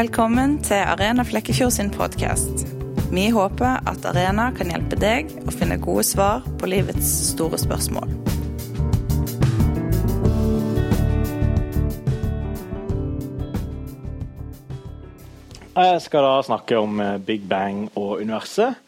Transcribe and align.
Velkommen 0.00 0.54
til 0.64 0.80
Arena 0.80 1.20
Flekkefjord 1.28 1.74
sin 1.74 1.90
podkast. 1.92 2.62
Vi 3.12 3.26
håper 3.34 3.82
at 3.90 4.06
Arena 4.08 4.46
kan 4.56 4.70
hjelpe 4.72 4.96
deg 4.96 5.28
å 5.44 5.52
finne 5.52 5.76
gode 5.76 6.06
svar 6.08 6.46
på 6.56 6.68
livets 6.72 7.08
store 7.26 7.58
spørsmål. 7.60 8.08
Jeg 15.74 15.98
skal 16.06 16.24
da 16.24 16.30
snakke 16.48 16.78
om 16.80 17.02
eh, 17.04 17.18
Big 17.26 17.44
Bang 17.50 17.90
og 17.92 18.22
universet. 18.22 18.78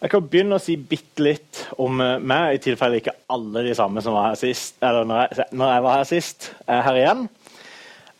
Jeg 0.00 0.10
kan 0.10 0.26
begynne 0.26 0.58
å 0.58 0.64
si 0.64 0.74
bitte 0.74 1.22
litt 1.22 1.60
om 1.78 2.02
eh, 2.02 2.16
meg, 2.18 2.56
i 2.56 2.64
tilfelle 2.64 2.98
ikke 2.98 3.14
alle 3.30 3.62
de 3.68 3.76
samme 3.78 4.02
som 4.02 4.18
var 4.18 4.32
her 4.32 4.42
sist, 4.42 4.74
eller 4.82 5.06
når 5.06 5.22
jeg, 5.22 5.48
når 5.54 5.72
jeg 5.76 5.86
var 5.86 5.96
her 6.00 6.10
sist, 6.10 6.50
er 6.66 6.82
her 6.88 7.00
igjen. 7.04 7.24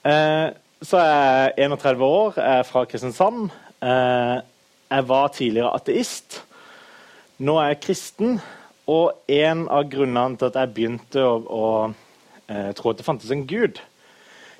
Eh, 0.07 0.47
så 0.85 0.99
er 1.01 1.55
jeg 1.57 1.71
31 1.71 2.05
år, 2.05 2.37
er 2.37 2.67
fra 2.69 2.85
Kristiansand. 2.85 3.49
Eh, 3.81 4.41
jeg 4.91 5.09
var 5.09 5.33
tidligere 5.33 5.73
ateist. 5.75 6.43
Nå 7.39 7.57
er 7.61 7.73
jeg 7.73 7.81
kristen. 7.87 8.37
Og 8.87 9.17
en 9.33 9.65
av 9.73 9.89
grunnene 9.91 10.39
til 10.39 10.51
at 10.51 10.59
jeg 10.61 10.75
begynte 10.77 11.25
å, 11.25 11.39
å 11.43 11.71
eh, 12.53 12.71
tro 12.77 12.93
at 12.93 13.01
det 13.01 13.07
fantes 13.07 13.33
en 13.35 13.47
gud, 13.49 13.81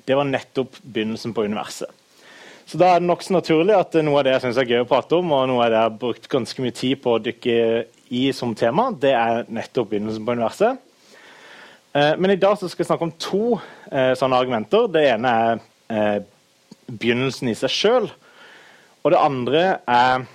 det 0.07 0.17
var 0.17 0.27
nettopp 0.27 0.81
begynnelsen 0.81 1.35
på 1.35 1.45
universet. 1.47 1.93
Så 2.67 2.79
da 2.81 2.89
er 2.91 2.99
det 2.99 3.07
nokså 3.07 3.31
naturlig 3.31 3.77
at 3.77 3.95
noe 4.03 4.19
av 4.19 4.25
det 4.27 4.33
jeg 4.33 4.43
synes 4.47 4.59
er 4.59 4.67
gøy 4.73 4.81
å 4.83 4.89
prate 4.89 5.15
om, 5.15 5.31
og 5.31 5.45
noe 5.47 5.63
av 5.63 5.71
det 5.71 5.77
jeg 5.77 5.87
har 5.87 6.01
brukt 6.01 6.27
ganske 6.33 6.65
mye 6.65 6.75
tid 6.75 6.99
på 7.03 7.13
å 7.13 7.21
dykke 7.23 7.55
i 8.17 8.25
som 8.35 8.51
tema, 8.57 8.89
det 8.91 9.13
er 9.15 9.47
nettopp 9.47 9.93
begynnelsen 9.93 10.27
på 10.27 10.35
universet. 10.35 10.83
Eh, 11.93 12.13
men 12.19 12.33
i 12.33 12.41
dag 12.41 12.59
skal 12.59 12.73
jeg 12.73 12.89
snakke 12.89 13.07
om 13.07 13.15
to 13.21 13.43
sånne 13.87 14.35
argumenter. 14.35 14.89
Det 14.91 15.05
ene 15.13 15.31
er 15.31 15.61
eh, 15.89 16.21
begynnelsen 16.87 17.49
i 17.51 17.55
seg 17.57 17.69
sjøl. 17.73 18.11
Og 19.03 19.11
det 19.13 19.19
andre 19.21 19.79
er 19.87 20.25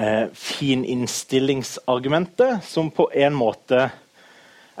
eh, 0.00 0.26
fininnstillingsargumentet, 0.32 2.64
som 2.64 2.90
på 2.94 3.10
en 3.14 3.34
måte 3.36 3.90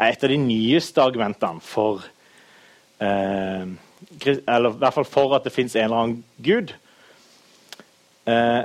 er 0.00 0.08
et 0.08 0.24
av 0.24 0.28
de 0.32 0.38
nyeste 0.40 1.02
argumentene 1.02 1.60
for 1.64 2.02
eh, 3.02 3.66
eller 4.48 4.70
i 4.70 4.80
hvert 4.80 4.96
fall 4.96 5.08
for 5.08 5.34
at 5.36 5.46
det 5.46 5.54
fins 5.54 5.76
en 5.76 5.84
eller 5.84 6.02
annen 6.02 6.24
gud. 6.40 6.74
Eh, 8.28 8.62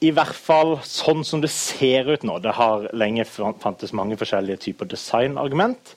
I 0.00 0.10
hvert 0.16 0.36
fall 0.36 0.78
sånn 0.86 1.24
som 1.28 1.42
det 1.42 1.52
ser 1.52 2.08
ut 2.08 2.24
nå. 2.26 2.38
Det 2.42 2.56
har 2.56 2.88
lenge 2.96 3.26
fantes 3.28 3.92
mange 3.96 4.18
forskjellige 4.20 4.62
typer 4.66 4.90
designargument, 4.90 5.96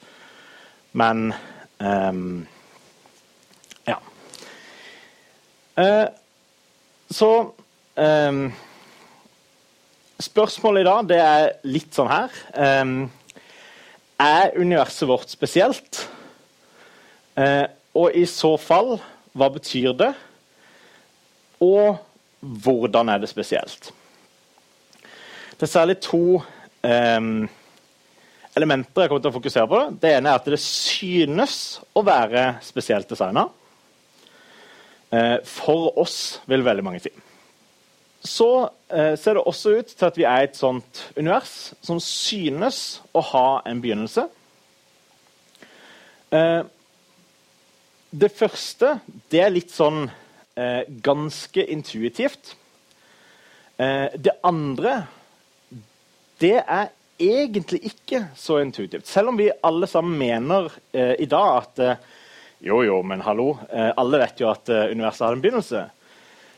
men 0.93 1.31
eh, 1.79 2.13
Ja. 3.89 3.99
Eh, 5.75 6.05
så 7.09 7.53
ehm, 7.97 8.51
Spørsmålet 10.21 10.83
i 10.83 10.85
dag 10.85 11.07
det 11.09 11.17
er 11.17 11.45
litt 11.65 11.95
sånn 11.97 12.11
her 12.11 12.35
ehm, 12.53 13.07
Er 14.21 14.53
universet 14.53 15.09
vårt 15.09 15.33
spesielt? 15.33 16.03
Eh, 17.33 17.65
og 17.97 18.13
i 18.13 18.27
så 18.29 18.51
fall, 18.61 18.99
hva 19.33 19.49
betyr 19.53 19.97
det? 19.97 20.11
Og 21.61 21.97
hvordan 22.41 23.09
er 23.09 23.23
det 23.23 23.31
spesielt? 23.31 23.89
Det 25.57 25.65
er 25.65 25.73
særlig 25.73 25.97
to 26.05 26.37
eh, 26.85 27.49
elementer 28.53 29.05
jeg 29.05 29.09
kommer 29.09 29.25
til 29.25 29.33
å 29.33 29.37
fokusere 29.39 29.69
på. 29.73 29.81
Det 30.01 30.13
ene 30.19 30.29
er 30.29 30.37
at 30.37 30.53
det 30.53 30.61
synes 30.61 31.57
å 31.97 32.05
være 32.05 32.47
spesielt 32.65 33.09
designa. 33.09 33.47
Eh, 35.13 35.37
for 35.45 35.91
oss, 35.99 36.41
vil 36.49 36.63
veldig 36.65 36.83
mange 36.85 37.01
si. 37.03 37.11
Så 38.23 38.47
eh, 38.89 39.13
ser 39.19 39.37
det 39.37 39.43
også 39.45 39.75
ut 39.77 39.91
til 39.91 40.07
at 40.07 40.15
vi 40.17 40.25
er 40.25 40.47
et 40.47 40.57
sånt 40.57 41.03
univers 41.17 41.73
som 41.85 41.99
synes 42.01 42.79
å 43.13 43.21
ha 43.33 43.47
en 43.69 43.83
begynnelse. 43.83 44.25
Eh, 46.33 46.63
det 48.13 48.31
første 48.33 48.95
det 49.29 49.43
er 49.43 49.53
litt 49.53 49.73
sånn 49.73 50.05
ganske 51.01 51.63
intuitivt. 51.73 52.51
Det 53.73 54.33
andre 54.45 54.91
det 56.37 56.59
er 56.61 56.91
egentlig 57.17 57.79
ikke 57.89 58.19
så 58.37 58.59
intuitivt. 58.61 59.09
Selv 59.09 59.31
om 59.31 59.39
vi 59.41 59.49
alle 59.65 59.89
sammen 59.89 60.13
mener 60.19 60.69
i 60.93 61.25
dag 61.25 61.55
at 61.57 61.81
jo, 62.63 62.81
jo, 62.87 63.01
men 63.03 63.21
hallo, 63.25 63.53
eh, 63.69 63.91
alle 63.99 64.23
vet 64.23 64.41
jo 64.41 64.49
at 64.51 64.71
eh, 64.71 64.89
universet 64.95 65.27
har 65.27 65.37
en 65.37 65.43
begynnelse. 65.43 65.85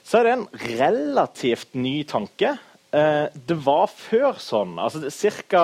Så 0.06 0.20
er 0.20 0.28
det 0.28 0.34
en 0.36 0.48
relativt 0.80 1.74
ny 1.74 2.04
tanke. 2.06 2.58
det 2.96 3.56
var 3.66 3.90
før 3.92 4.38
sånn, 4.40 4.78
altså 4.80 5.10
ca. 5.44 5.64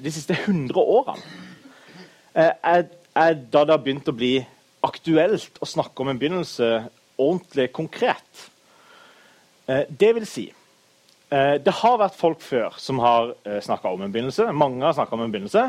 de 0.00 0.12
siste 0.14 0.32
100 0.32 0.78
årene. 0.80 1.20
er 2.32 2.86
er 3.14 3.34
da 3.34 3.62
det 3.64 3.74
har 3.74 3.82
begynt 3.82 4.10
å 4.10 4.16
bli 4.16 4.34
aktuelt 4.84 5.60
å 5.62 5.68
snakke 5.68 6.02
om 6.02 6.10
en 6.10 6.20
begynnelse 6.20 6.68
ordentlig 7.20 7.70
konkret. 7.72 8.46
Eh, 9.70 9.86
det 9.88 10.10
vil 10.16 10.26
si 10.28 10.48
eh, 11.30 11.54
Det 11.62 11.74
har 11.80 12.00
vært 12.02 12.18
folk 12.18 12.42
før 12.44 12.74
som 12.82 12.98
har 13.00 13.32
eh, 13.46 13.60
snakka 13.64 13.94
om 13.94 14.02
en 14.04 14.12
begynnelse. 14.12 14.50
Mange 14.52 14.84
har 14.84 14.96
snakka 14.98 15.16
om 15.16 15.24
en 15.24 15.32
begynnelse. 15.32 15.68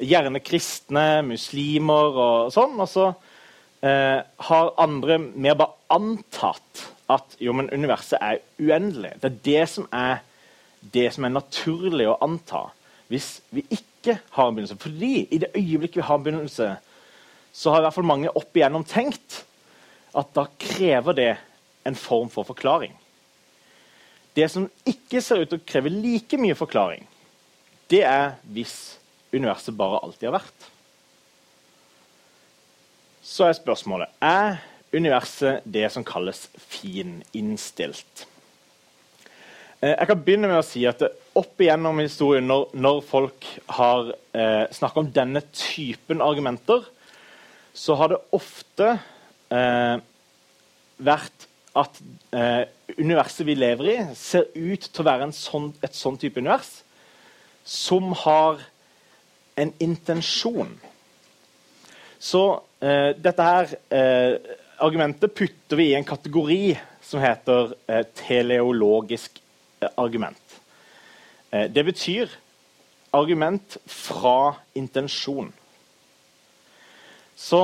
Gjerne 0.00 0.40
kristne, 0.40 1.20
muslimer 1.26 2.16
og 2.16 2.54
sånn. 2.54 2.78
Og 2.80 2.88
så 2.88 3.06
eh, 3.84 4.20
har 4.48 4.74
andre 4.80 5.18
mer 5.20 5.58
bare 5.60 5.76
antatt 5.92 6.86
at 7.10 7.36
jo, 7.42 7.52
men 7.56 7.70
universet 7.74 8.20
er 8.22 8.40
uendelig. 8.60 9.16
Det 9.20 9.30
er 9.30 9.40
det 9.44 9.64
som 9.74 9.88
er 9.92 10.20
det 10.80 11.10
som 11.12 11.26
er 11.26 11.34
naturlig 11.34 12.06
å 12.08 12.18
anta 12.24 12.70
hvis 13.10 13.40
vi 13.50 13.64
ikke 13.74 14.20
har 14.36 14.48
en 14.48 14.54
begynnelse. 14.54 14.78
Fordi 14.80 15.14
i 15.34 15.40
det 15.42 15.50
øyeblikket 15.58 15.98
vi 15.98 16.06
har 16.06 16.20
en 16.20 16.24
begynnelse, 16.24 16.68
så 17.52 17.72
har 17.72 17.82
i 17.82 17.84
hvert 17.88 17.96
fall 17.96 18.06
mange 18.06 18.30
opp 18.38 18.56
igjennom 18.56 18.86
tenkt 18.86 19.42
at 20.16 20.30
da 20.36 20.46
krever 20.62 21.16
det 21.18 21.32
en 21.86 21.98
form 21.98 22.30
for 22.30 22.46
forklaring. 22.46 22.94
Det 24.36 24.46
som 24.50 24.68
ikke 24.86 25.22
ser 25.22 25.42
ut 25.42 25.50
til 25.50 25.58
å 25.58 25.66
kreve 25.66 25.90
like 25.90 26.38
mye 26.38 26.54
forklaring, 26.54 27.02
det 27.90 28.04
er 28.06 28.36
hvis 28.54 28.76
universet 29.34 29.76
bare 29.76 30.00
alltid 30.04 30.28
har 30.30 30.40
vært. 30.40 30.68
Så 33.22 33.46
er 33.46 33.56
spørsmålet 33.58 34.10
er 34.24 34.60
universet 34.94 35.64
det 35.64 35.86
som 35.94 36.04
kalles 36.06 36.48
fininnstilt. 36.58 38.26
Eh, 39.80 39.94
jeg 39.94 40.08
kan 40.10 40.24
begynne 40.24 40.50
med 40.50 40.60
å 40.60 40.66
si 40.66 40.84
at 40.88 41.04
Opp 41.38 41.62
igjennom 41.62 42.00
historien, 42.02 42.48
når, 42.50 42.72
når 42.74 42.96
folk 43.06 43.46
har 43.76 44.08
eh, 44.34 44.64
snakka 44.74 45.04
om 45.04 45.12
denne 45.14 45.44
typen 45.54 46.18
argumenter, 46.24 46.82
så 47.70 47.94
har 48.00 48.10
det 48.10 48.18
ofte 48.34 48.88
eh, 49.54 50.02
vært 50.98 51.46
at 51.78 52.00
eh, 52.34 52.64
universet 52.98 53.46
vi 53.46 53.54
lever 53.54 53.92
i, 53.92 53.96
ser 54.18 54.48
ut 54.56 54.88
til 54.90 55.04
å 55.04 55.06
være 55.06 55.30
sånn, 55.38 55.70
et 55.86 55.94
sånn 55.94 56.18
type 56.18 56.42
univers 56.42 56.80
som 57.62 58.10
har 58.24 58.58
en 59.60 59.72
intensjon. 59.82 60.72
Så 62.20 62.44
eh, 62.82 63.12
dette 63.16 63.46
her 63.46 63.76
eh, 63.92 64.56
argumentet 64.80 65.36
putter 65.36 65.80
vi 65.80 65.90
i 65.90 65.98
en 65.98 66.08
kategori 66.08 66.62
som 67.04 67.22
heter 67.22 67.74
teleologisk 68.16 69.40
argument. 69.96 70.60
Eh, 71.50 71.70
det 71.70 71.84
betyr 71.84 72.30
argument 73.12 73.76
fra 73.86 74.54
intensjon. 74.78 75.50
Så 77.36 77.62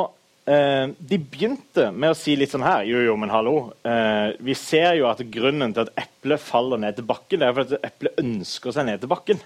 eh, 0.48 0.88
de 0.98 1.18
begynte 1.20 1.90
med 1.92 2.14
å 2.14 2.18
si 2.18 2.34
litt 2.38 2.54
sånn 2.54 2.64
her 2.66 2.86
Jo, 2.88 3.02
jo, 3.04 3.16
men 3.20 3.30
hallo. 3.30 3.56
Eh, 3.86 4.34
vi 4.42 4.56
ser 4.58 4.96
jo 4.98 5.10
at 5.10 5.22
grunnen 5.30 5.74
til 5.76 5.86
at 5.86 6.06
eplet 6.06 6.42
faller 6.42 6.82
ned 6.82 6.98
til 6.98 7.06
bakken, 7.06 7.42
det 7.42 7.48
er 7.48 7.58
fordi 7.60 7.80
eplet 7.86 8.24
ønsker 8.24 8.74
seg 8.74 8.88
ned 8.88 9.04
til 9.04 9.12
bakken. 9.12 9.44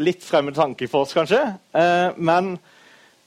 Litt 0.00 0.24
fremmed 0.24 0.56
tanke 0.56 0.88
for 0.88 1.04
oss, 1.04 1.14
kanskje. 1.16 1.40
Eh, 1.76 2.16
men 2.16 2.54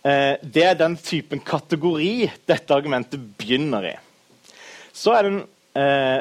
eh, 0.02 0.36
det 0.42 0.68
er 0.68 0.80
den 0.80 0.98
typen 0.98 1.44
kategori 1.46 2.32
dette 2.50 2.76
argumentet 2.76 3.22
begynner 3.38 3.92
i. 3.94 3.98
Så 4.94 5.14
er 5.14 5.26
det 5.26 5.34
en 5.34 5.44
Eh, 5.74 6.20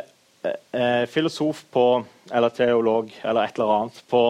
eh, 0.73 1.07
filosof 1.07 1.65
på, 1.71 2.05
eller 2.33 2.49
teolog 2.49 3.11
eller 3.23 3.45
et 3.45 3.59
eller 3.59 3.73
annet 3.75 3.99
på 4.09 4.23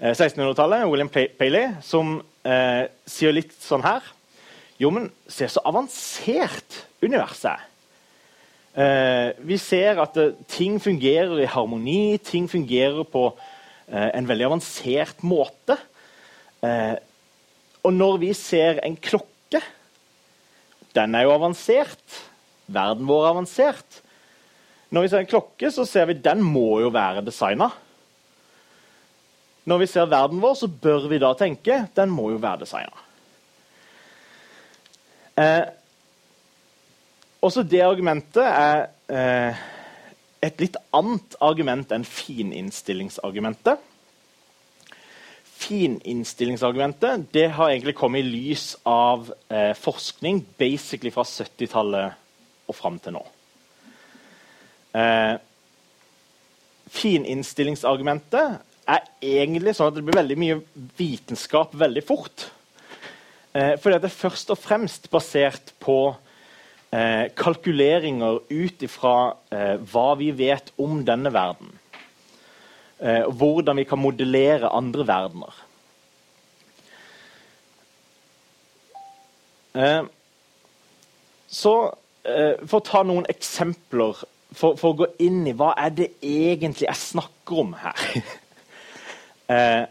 1600-tallet, 0.00 0.80
eh, 0.80 0.88
William 0.88 1.10
Paley, 1.12 1.66
som 1.84 2.22
eh, 2.42 2.88
sier 3.04 3.36
litt 3.36 3.52
sånn 3.60 3.84
her 3.84 4.06
Jo, 4.80 4.88
men 4.88 5.10
se 5.28 5.44
så 5.44 5.60
avansert 5.68 6.86
universet 7.04 7.50
er. 7.52 7.66
Vi 9.44 9.58
ser 9.60 9.98
at 10.00 10.14
ting 10.48 10.78
fungerer 10.80 11.42
i 11.42 11.48
harmoni, 11.52 12.16
ting 12.24 12.46
fungerer 12.48 13.02
på 13.04 13.26
en 13.90 14.28
veldig 14.28 14.46
avansert 14.46 15.22
måte. 15.26 15.74
og 17.82 17.92
når 17.92 18.18
vi 18.22 18.32
ser 18.36 18.78
en 18.86 18.96
klokke, 18.96 19.62
den 20.94 21.14
er 21.14 21.26
jo 21.26 21.34
avansert. 21.34 22.20
Verden 22.70 23.08
vår 23.08 23.24
er 23.24 23.32
avansert. 23.34 24.00
Når 24.90 25.04
vi 25.04 25.10
ser 25.10 25.22
en 25.22 25.30
klokke, 25.30 25.70
så 25.70 25.86
ser 25.86 26.08
vi 26.10 26.18
den 26.18 26.42
må 26.42 26.80
jo 26.82 26.90
være 26.94 27.22
designa. 27.26 27.70
Når 29.70 29.82
vi 29.82 29.88
ser 29.90 30.08
verden 30.10 30.40
vår, 30.42 30.56
så 30.58 30.70
bør 30.70 31.06
vi 31.10 31.20
da 31.22 31.30
tenke 31.38 31.84
den 31.94 32.10
må 32.10 32.30
jo 32.32 32.40
være 32.42 32.64
designa. 32.64 33.06
Eh, 35.38 35.66
også 37.40 37.62
det 37.64 37.80
argumentet 37.86 38.42
er 38.44 38.88
eh, 39.08 39.60
et 40.40 40.62
litt 40.62 40.76
annet 40.96 41.36
argument 41.44 41.92
enn 41.92 42.06
fininnstillingsargumentet. 42.08 43.80
Fininnstillingsargumentet 45.60 47.26
det 47.34 47.50
har 47.58 47.68
egentlig 47.68 47.94
kommet 47.98 48.24
i 48.24 48.30
lys 48.30 48.72
av 48.88 49.28
eh, 49.52 49.74
forskning 49.76 50.40
basically 50.60 51.12
fra 51.12 51.26
70-tallet 51.28 52.16
og 52.70 52.78
fram 52.78 52.96
til 53.02 53.18
nå. 53.18 53.22
Eh, 54.96 55.36
fininnstillingsargumentet 56.90 58.64
er 58.90 59.04
egentlig 59.20 59.76
sånn 59.76 59.92
at 59.92 59.98
det 59.98 60.06
blir 60.06 60.18
veldig 60.18 60.38
mye 60.40 60.56
vitenskap 60.98 61.76
veldig 61.78 62.04
fort. 62.08 62.48
Eh, 63.52 63.76
fordi 63.76 64.00
det 64.00 64.08
er 64.08 64.16
først 64.22 64.54
og 64.54 64.58
fremst 64.62 65.10
basert 65.12 65.74
på 65.82 66.00
eh, 66.90 67.26
kalkuleringer 67.36 68.40
ut 68.50 68.82
ifra 68.86 69.16
eh, 69.54 69.76
hva 69.92 70.08
vi 70.18 70.30
vet 70.36 70.72
om 70.80 71.02
denne 71.06 71.32
verden. 71.34 71.72
Eh, 73.00 73.26
hvordan 73.30 73.80
vi 73.80 73.86
kan 73.88 74.02
modellere 74.02 74.72
andre 74.76 75.06
verdener. 75.06 75.54
Eh, 79.74 80.02
så 81.50 81.74
eh, 82.26 82.58
for 82.66 82.80
å 82.80 82.86
ta 82.86 83.02
noen 83.06 83.28
eksempler, 83.30 84.18
for, 84.50 84.74
for, 84.74 84.90
å 84.90 84.98
gå 84.98 85.08
inn 85.22 85.44
i 85.46 85.54
hva 85.54 85.72
er 85.78 85.94
det 85.94 86.08
egentlig 86.26 86.88
jeg 86.88 86.98
snakker 86.98 87.60
om 87.62 87.70
her 87.78 88.00
eh, 89.54 89.84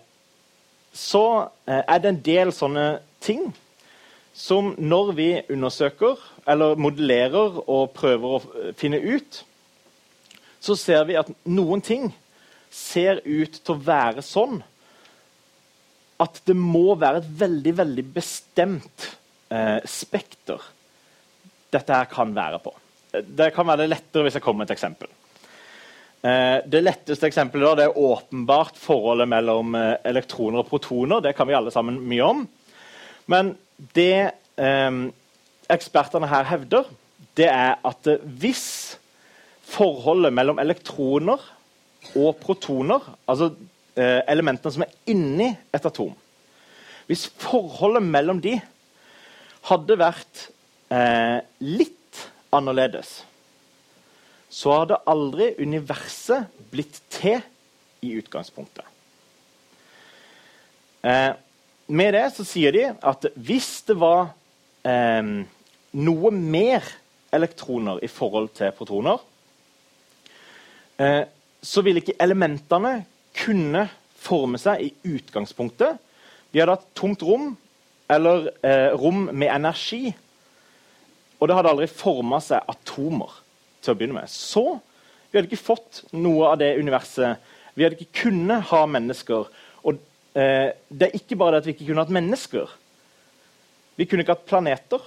Så 0.92 1.24
er 1.64 2.02
det 2.04 2.10
en 2.10 2.20
del 2.26 2.52
sånne 2.52 2.86
ting 3.24 3.46
som 4.40 4.72
når 4.80 5.14
vi 5.18 5.30
undersøker 5.52 6.20
eller 6.50 6.80
modellerer 6.80 7.60
og 7.66 7.92
prøver 7.98 8.36
å 8.38 8.74
finne 8.80 9.02
ut, 9.04 9.44
så 10.64 10.76
ser 10.80 11.06
vi 11.10 11.18
at 11.20 11.32
noen 11.48 11.84
ting 11.84 12.10
ser 12.72 13.20
ut 13.26 13.60
til 13.60 13.76
å 13.76 13.84
være 13.84 14.24
sånn 14.24 14.62
at 16.20 16.42
det 16.48 16.56
må 16.56 16.96
være 17.00 17.22
et 17.22 17.30
veldig, 17.42 17.74
veldig 17.80 18.06
bestemt 18.16 19.08
eh, 19.52 19.80
spekter 19.88 20.64
dette 21.70 21.96
her 21.96 22.10
kan 22.12 22.32
være 22.36 22.60
på. 22.64 22.74
Det 23.12 23.52
kan 23.56 23.68
være 23.68 23.84
det 23.84 23.94
lettere 23.94 24.26
hvis 24.26 24.38
jeg 24.38 24.44
kommer 24.46 24.64
med 24.64 24.70
et 24.72 24.76
eksempel. 24.76 25.12
Eh, 26.20 26.58
det 26.68 26.82
letteste 26.84 27.30
eksempelet 27.30 27.68
da, 27.70 27.76
det 27.80 27.88
er 27.88 28.00
åpenbart 28.04 28.80
forholdet 28.80 29.30
mellom 29.32 29.76
eh, 29.80 29.96
elektroner 30.10 30.64
og 30.64 30.72
protoner. 30.72 31.24
Det 31.24 31.36
kan 31.38 31.48
vi 31.48 31.56
alle 31.58 31.72
sammen 31.74 32.02
mye 32.10 32.26
om. 32.26 32.44
Men 33.30 33.54
det 33.96 34.32
eh, 34.58 35.02
ekspertene 35.70 36.30
her 36.30 36.48
hevder, 36.50 36.90
det 37.38 37.48
er 37.52 37.78
at 37.86 38.10
hvis 38.42 38.98
forholdet 39.70 40.34
mellom 40.34 40.60
elektroner 40.62 41.42
og 42.18 42.40
protoner, 42.42 43.04
altså 43.30 43.52
eh, 44.00 44.22
elementene 44.32 44.74
som 44.74 44.86
er 44.86 44.96
inni 45.12 45.52
et 45.76 45.86
atom 45.86 46.16
Hvis 47.10 47.28
forholdet 47.42 48.06
mellom 48.06 48.42
de 48.42 48.56
hadde 49.70 49.98
vært 50.00 50.46
eh, 50.94 51.40
litt 51.62 52.24
annerledes, 52.56 53.20
så 54.50 54.80
hadde 54.80 55.02
aldri 55.10 55.52
universet 55.62 56.50
blitt 56.72 57.02
til 57.14 57.44
i 58.06 58.16
utgangspunktet. 58.18 58.86
Eh, 61.06 61.34
med 61.90 62.14
det 62.14 62.26
så 62.36 62.46
sier 62.48 62.76
de 62.76 62.86
at 62.94 63.26
hvis 63.36 63.70
det 63.90 63.98
var 64.00 64.32
eh, 64.88 65.32
noe 66.00 66.32
mer 66.34 66.86
elektroner 67.34 68.02
i 68.06 68.10
forhold 68.10 68.52
til 68.58 68.74
protoner, 68.78 69.18
eh, 71.02 71.24
så 71.62 71.84
ville 71.86 72.02
ikke 72.02 72.18
elementene 72.22 73.02
kunne 73.36 73.88
forme 74.20 74.60
seg 74.62 74.86
i 74.86 75.16
utgangspunktet. 75.16 76.00
Vi 76.52 76.62
hadde 76.62 76.78
hatt 76.78 76.90
tomt 76.98 77.24
rom 77.26 77.52
eller 78.10 78.50
eh, 78.66 78.90
rom 78.98 79.28
med 79.32 79.52
energi. 79.54 80.10
Og 81.40 81.48
det 81.48 81.56
hadde 81.56 81.72
aldri 81.72 81.88
forma 81.92 82.42
seg 82.44 82.66
atomer 82.68 83.38
til 83.84 83.94
å 83.94 84.00
begynne 84.00 84.18
med. 84.20 84.32
Så 84.32 84.80
vi 85.30 85.38
hadde 85.38 85.48
ikke 85.48 85.70
fått 85.70 86.04
noe 86.18 86.54
av 86.54 86.60
det 86.62 86.74
universet. 86.80 87.40
Vi 87.78 87.86
hadde 87.86 88.00
ikke 88.00 88.26
kunnet 88.26 88.68
ha 88.74 88.84
mennesker. 88.90 89.48
Eh, 90.36 90.70
det 90.90 91.08
er 91.08 91.18
ikke 91.18 91.38
bare 91.40 91.58
det 91.58 91.64
at 91.64 91.70
vi 91.70 91.76
ikke 91.78 91.90
kunne 91.90 92.04
hatt 92.04 92.14
mennesker. 92.14 92.76
Vi 93.98 94.06
kunne 94.06 94.24
ikke 94.24 94.36
hatt 94.38 94.50
planeter. 94.50 95.02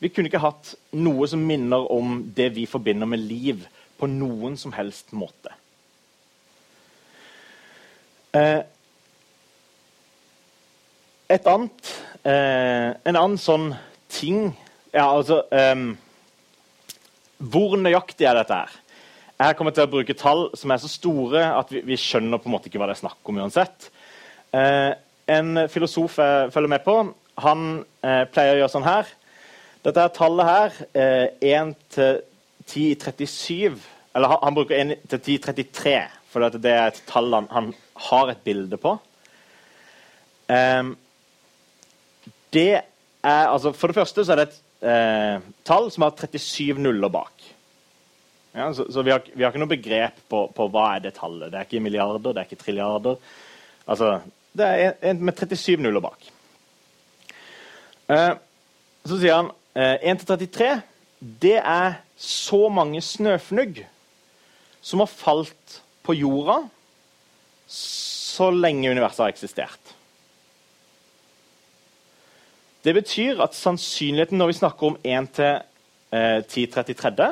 Vi 0.00 0.08
kunne 0.08 0.30
ikke 0.30 0.42
hatt 0.42 0.74
noe 0.96 1.28
som 1.28 1.42
minner 1.44 1.86
om 1.92 2.20
det 2.36 2.50
vi 2.56 2.66
forbinder 2.68 3.08
med 3.08 3.22
liv, 3.22 3.66
på 4.00 4.08
noen 4.08 4.54
som 4.56 4.72
helst 4.72 5.12
måte. 5.12 5.52
Eh, 8.32 8.62
et 11.30 11.48
annet 11.50 11.90
eh, 12.26 12.90
En 13.06 13.16
annen 13.16 13.38
sånn 13.42 13.72
ting 14.10 14.52
Ja, 14.94 15.08
altså 15.08 15.40
um, 15.50 15.96
Hvor 17.42 17.74
nøyaktig 17.74 18.28
er 18.30 18.38
dette 18.38 18.54
her? 18.54 18.76
Jeg 19.40 19.56
kommer 19.58 19.74
til 19.74 19.82
å 19.86 19.90
bruke 19.90 20.14
tall 20.14 20.46
som 20.58 20.70
er 20.70 20.78
så 20.82 20.90
store 20.92 21.42
at 21.56 21.74
vi, 21.74 21.82
vi 21.90 21.98
skjønner 21.98 22.38
på 22.38 22.50
en 22.50 22.54
måte 22.54 22.70
ikke 22.70 22.78
hva 22.78 22.90
det 22.90 22.98
er 22.98 23.02
snakk 23.02 23.30
om 23.32 23.38
uansett. 23.40 23.86
Eh, 24.56 24.92
en 25.30 25.64
filosof 25.70 26.18
jeg 26.18 26.50
følger 26.54 26.72
med 26.72 26.82
på, 26.84 26.96
han 27.40 27.66
eh, 28.02 28.24
pleier 28.32 28.56
å 28.56 28.62
gjøre 28.62 28.72
sånn 28.72 28.88
her. 28.88 29.10
Dette 29.84 30.02
er 30.02 30.14
tallet 30.16 30.48
her, 30.48 30.80
eh, 30.98 31.26
1 31.52 31.74
til 31.94 32.18
10 32.66 32.88
i 32.90 32.96
37 32.98 33.78
Eller 34.14 34.34
han, 34.34 34.54
bruker 34.54 34.74
1 34.74 35.06
til 35.08 35.20
10 35.20 35.36
i 35.36 35.38
33, 35.44 35.94
for 36.30 36.50
det 36.58 36.72
er 36.72 36.90
et 36.90 36.98
tall 37.06 37.30
han, 37.34 37.46
han 37.50 37.70
har 38.10 38.32
et 38.32 38.42
bilde 38.42 38.78
på. 38.80 38.96
Det 42.50 42.72
er 42.74 43.44
altså 43.46 43.70
For 43.70 43.86
det 43.86 44.00
første 44.00 44.24
så 44.26 44.34
er 44.34 44.40
det 44.40 44.48
et 44.48 44.58
eh, 44.90 45.46
tall 45.66 45.86
som 45.94 46.08
har 46.08 46.16
37 46.18 46.80
nuller 46.82 47.12
bak. 47.12 47.46
Ja, 48.50 48.72
så, 48.74 48.88
så 48.90 49.04
vi, 49.06 49.12
har, 49.14 49.22
vi, 49.30 49.44
har, 49.44 49.52
ikke 49.52 49.62
noe 49.62 49.70
begrep 49.70 50.18
på, 50.26 50.42
på, 50.54 50.66
hva 50.74 50.96
er 50.96 51.04
det 51.04 51.14
tallet. 51.20 51.52
Det 51.52 51.60
er 51.60 51.68
ikke 51.68 51.84
milliarder, 51.84 52.32
det 52.34 52.42
er 52.42 52.48
ikke 52.48 52.62
trilliarder. 52.64 53.20
Altså, 53.86 54.16
det 54.56 54.66
er 54.66 54.94
en 55.10 55.24
med 55.24 55.38
37 55.38 55.82
nuller 55.82 56.02
bak. 56.04 56.24
Eh, 58.10 58.32
så 59.06 59.18
sier 59.20 59.36
han 59.36 59.52
eh, 59.78 60.10
1 60.10 60.22
til 60.22 60.32
33 60.34 60.70
det 61.20 61.58
er 61.60 62.00
så 62.16 62.68
mange 62.72 63.02
snøfnugg 63.04 63.82
som 64.80 65.02
har 65.02 65.10
falt 65.12 65.80
på 66.02 66.16
jorda 66.16 66.62
så 67.70 68.48
lenge 68.50 68.90
universet 68.90 69.26
har 69.26 69.34
eksistert. 69.34 69.92
Det 72.80 72.94
betyr 72.96 73.42
at 73.44 73.54
sannsynligheten 73.54 74.40
når 74.40 74.50
vi 74.50 74.58
snakker 74.62 74.88
om 74.88 74.96
1 75.04 75.28
til 75.36 75.50
eh, 76.16 76.40
1033, 76.40 77.28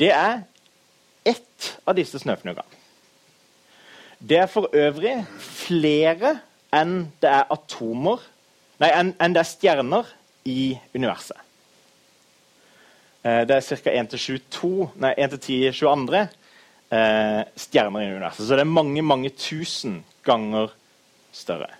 det 0.00 0.10
er 0.10 0.40
ett 1.28 1.68
av 1.86 1.94
disse 1.98 2.18
snøfnuggene. 2.18 2.75
Det 4.28 4.38
er 4.38 4.48
for 4.50 4.66
øvrig 4.74 5.20
flere 5.38 6.38
enn 6.74 7.12
det 7.22 7.30
er 7.30 7.52
atomer 7.52 8.24
Nei, 8.82 8.90
enn 8.90 9.12
en 9.22 9.32
det 9.32 9.40
er 9.40 9.48
stjerner 9.48 10.08
i 10.44 10.74
universet. 10.92 11.38
Eh, 13.24 13.46
det 13.48 13.56
er 13.56 13.64
ca. 13.64 13.92
1 13.92 14.10
til 14.12 14.20
22 14.20 14.88
Nei, 15.00 15.14
1 15.16 15.32
til 15.32 15.40
10 15.40 15.78
22 15.78 16.18
eh, 16.18 17.40
stjerner 17.56 18.02
i 18.02 18.10
universet. 18.10 18.44
Så 18.44 18.58
det 18.58 18.66
er 18.66 18.68
mange, 18.68 19.02
mange 19.02 19.30
tusen 19.30 20.02
ganger 20.26 20.74
større. 21.32 21.70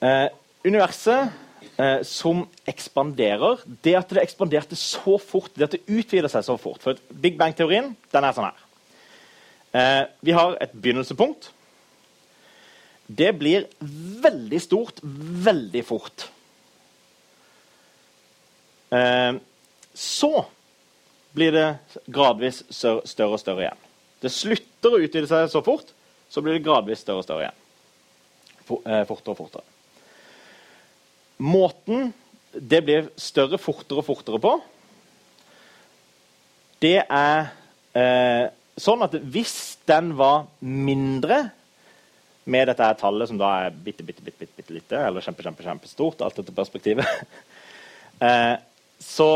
Eh, 0.00 0.28
universet 0.64 1.34
eh, 1.80 2.00
som 2.06 2.44
ekspanderer 2.68 3.62
Det 3.84 3.94
at 3.98 4.12
det 4.12 4.22
ekspanderte 4.22 4.76
så 4.78 5.18
fort, 5.18 5.52
det 5.54 5.66
at 5.66 5.76
det 5.76 5.84
utvider 5.88 6.30
seg 6.32 6.44
så 6.46 6.56
fort 6.60 6.82
For 6.84 6.98
Big 7.10 7.38
Bang-teorien 7.40 7.94
den 8.14 8.24
er 8.24 8.36
sånn 8.36 8.48
her. 8.48 8.62
Eh, 9.74 10.02
vi 10.22 10.36
har 10.36 10.56
et 10.62 10.74
begynnelsepunkt. 10.74 11.50
Det 13.06 13.32
blir 13.36 13.66
veldig 14.24 14.60
stort 14.62 15.02
veldig 15.02 15.82
fort. 15.84 16.28
Eh, 18.94 19.34
så 19.94 20.32
blir 21.34 21.52
det 21.52 21.68
gradvis 22.06 22.62
større 22.70 23.34
og 23.34 23.42
større 23.42 23.66
igjen. 23.66 23.84
Det 24.22 24.32
slutter 24.32 24.94
å 24.94 25.02
utvide 25.02 25.28
seg 25.28 25.50
så 25.52 25.60
fort, 25.66 25.90
så 26.30 26.40
blir 26.40 26.56
det 26.56 26.64
gradvis 26.64 27.02
større 27.02 27.20
og 27.22 27.26
større 27.26 27.48
igjen. 27.48 27.60
fortere 28.64 29.34
og 29.34 29.36
fortere. 29.36 29.73
Måten 31.42 32.12
det 32.54 32.84
blir 32.86 33.08
større 33.18 33.58
fortere 33.58 34.02
og 34.02 34.06
fortere 34.06 34.38
på, 34.42 34.52
det 36.84 37.00
er 37.02 37.48
eh, 37.96 38.46
sånn 38.78 39.02
at 39.06 39.16
hvis 39.32 39.56
den 39.88 40.12
var 40.18 40.46
mindre 40.60 41.46
med 42.44 42.68
dette 42.68 42.84
her 42.84 42.96
tallet, 43.00 43.30
som 43.30 43.40
da 43.40 43.50
er 43.64 43.74
bitte, 43.74 44.04
bitte, 44.04 44.22
bitte, 44.24 44.38
bitte, 44.42 44.56
bitte 44.58 44.76
lite, 44.76 45.00
eller 45.00 45.24
kjempe, 45.24 45.44
kjempe, 45.46 45.64
kjempestort, 45.64 46.24
alt 46.24 46.40
etter 46.42 46.56
perspektivet, 46.56 47.06
eh, 48.26 48.54
så 49.00 49.30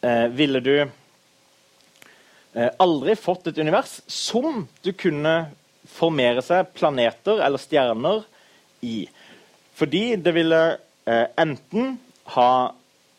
eh, 0.00 0.28
ville 0.32 0.62
du 0.64 0.76
eh, 0.80 2.70
aldri 2.80 3.16
fått 3.18 3.50
et 3.52 3.60
univers 3.60 3.98
som 4.10 4.64
du 4.82 4.92
kunne 4.96 5.36
formere 5.92 6.42
seg 6.44 6.70
planeter 6.76 7.42
eller 7.44 7.60
stjerner 7.60 8.22
i. 8.80 9.04
Fordi 9.82 10.14
det 10.22 10.30
ville 10.36 10.60
eh, 11.10 11.24
enten 11.42 11.96
ha 12.36 12.50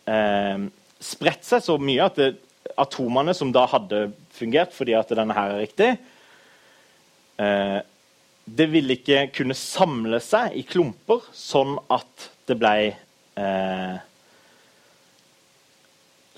eh, 0.07 0.61
spredt 1.03 1.43
seg 1.43 1.59
så 1.65 1.75
mye 1.75 2.05
at 2.05 2.21
det, 2.21 2.29
atomene 2.79 3.33
som 3.35 3.51
da 3.51 3.65
hadde 3.67 4.05
fungert 4.31 4.71
fordi 4.71 4.95
at 4.95 5.11
denne 5.11 5.35
her 5.35 5.51
er 5.51 5.59
riktig 5.59 5.89
eh, 7.43 7.81
Det 8.47 8.69
ville 8.71 8.95
ikke 8.95 9.25
kunne 9.35 9.57
samle 9.59 10.21
seg 10.23 10.55
i 10.55 10.63
klumper 10.63 11.27
sånn 11.35 11.75
at 11.91 12.29
det 12.47 12.57
ble 12.63 12.73
eh, 12.87 13.99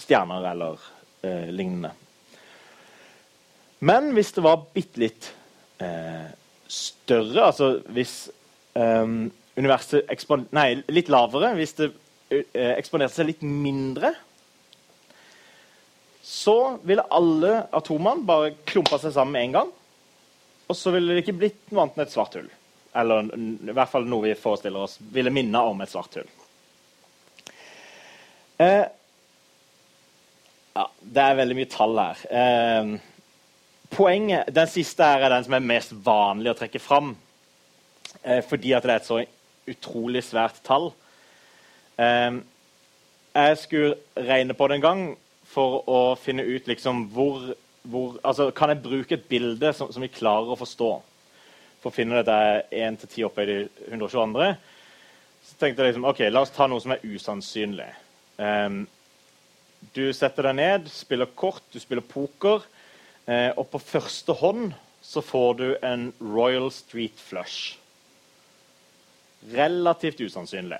stjerner 0.01 0.50
eller 0.55 0.89
eh, 1.22 1.48
lignende. 1.53 1.94
Men 3.86 4.10
hvis 4.17 4.34
det 4.34 4.44
var 4.46 4.67
bitte 4.74 5.05
litt 5.05 5.32
eh, 5.82 6.29
større, 6.65 7.48
altså 7.51 7.72
hvis 7.94 8.20
eh, 8.77 9.17
universet. 9.55 10.09
Nei, 10.55 10.69
litt 10.91 11.12
lavere. 11.12 11.53
Hvis 11.57 11.75
det 11.79 11.91
eh, 12.29 12.75
eksponerte 12.75 13.17
seg 13.17 13.29
litt 13.29 13.45
mindre, 13.45 14.13
så 16.25 16.57
ville 16.83 17.05
alle 17.13 17.65
atomene 17.75 18.25
bare 18.25 18.55
klumpa 18.65 18.97
seg 19.01 19.13
sammen 19.13 19.35
med 19.35 19.47
en 19.47 19.57
gang. 19.59 19.74
Og 20.65 20.77
så 20.77 20.93
ville 20.93 21.13
det 21.13 21.21
ikke 21.25 21.38
blitt 21.38 21.67
noe 21.69 21.85
annet 21.85 22.00
enn 22.00 22.07
et 22.07 22.15
svart 22.15 22.38
hull. 22.39 22.47
Eller 22.95 23.27
i 23.29 23.75
hvert 23.75 23.91
fall 23.91 24.07
noe 24.09 24.25
vi 24.25 24.38
forestiller 24.39 24.88
oss 24.88 24.97
ville 25.13 25.33
minne 25.33 25.62
om 25.62 25.83
et 25.83 25.91
svart 25.91 26.17
hull. 26.17 26.31
Eh, 28.57 28.85
ja, 30.75 30.85
det 31.00 31.25
er 31.25 31.38
veldig 31.41 31.57
mye 31.59 31.69
tall 31.71 32.01
her. 32.01 32.24
Eh, 32.41 32.95
poenget, 33.93 34.50
Den 34.55 34.71
siste 34.71 35.05
er 35.05 35.29
den 35.29 35.45
som 35.45 35.57
er 35.57 35.69
mest 35.69 35.93
vanlig 36.05 36.51
å 36.53 36.57
trekke 36.57 36.81
fram. 36.81 37.13
Eh, 38.24 38.41
fordi 38.47 38.74
at 38.74 38.83
det 38.83 38.95
er 38.95 39.03
et 39.03 39.07
så 39.07 39.21
utrolig 39.69 40.24
svært 40.25 40.62
tall. 40.65 40.91
Eh, 41.98 42.41
jeg 43.36 43.57
skulle 43.60 43.95
regne 44.15 44.55
på 44.55 44.67
det 44.67 44.77
en 44.77 44.86
gang 44.86 45.03
for 45.50 45.84
å 45.91 46.00
finne 46.19 46.45
ut 46.48 46.67
liksom 46.67 47.05
hvor, 47.13 47.53
hvor 47.84 48.17
altså, 48.24 48.50
Kan 48.51 48.72
jeg 48.72 48.84
bruke 48.84 49.17
et 49.17 49.27
bilde 49.29 49.74
som, 49.75 49.91
som 49.91 50.03
vi 50.03 50.12
klarer 50.12 50.53
å 50.53 50.60
forstå? 50.60 50.89
For 51.84 51.91
å 51.91 51.95
finne 51.95 52.22
dette 52.22 52.65
1 52.72 53.00
til 53.03 53.12
10 53.12 53.27
oppe 53.27 53.45
i 53.45 53.60
122. 53.91 54.50
Så 55.45 55.60
tenkte 55.60 55.84
jeg 55.84 55.93
liksom, 55.93 56.07
ok, 56.10 56.25
la 56.31 56.41
oss 56.41 56.53
ta 56.55 56.67
noe 56.67 56.81
som 56.81 56.95
er 56.95 57.03
usannsynlig. 57.05 57.91
Um, 58.41 58.86
du 59.93 60.07
setter 60.15 60.50
deg 60.50 60.57
ned, 60.57 60.89
spiller 60.89 61.29
kort, 61.38 61.63
du 61.72 61.77
spiller 61.79 62.03
poker. 62.03 62.65
Eh, 63.29 63.51
og 63.53 63.67
på 63.69 63.81
første 63.81 64.34
hånd 64.39 64.74
så 65.05 65.22
får 65.22 65.57
du 65.62 65.67
en 65.86 66.10
Royal 66.22 66.72
Street 66.74 67.22
Flush 67.22 67.77
relativt 69.54 70.22
usannsynlig. 70.22 70.80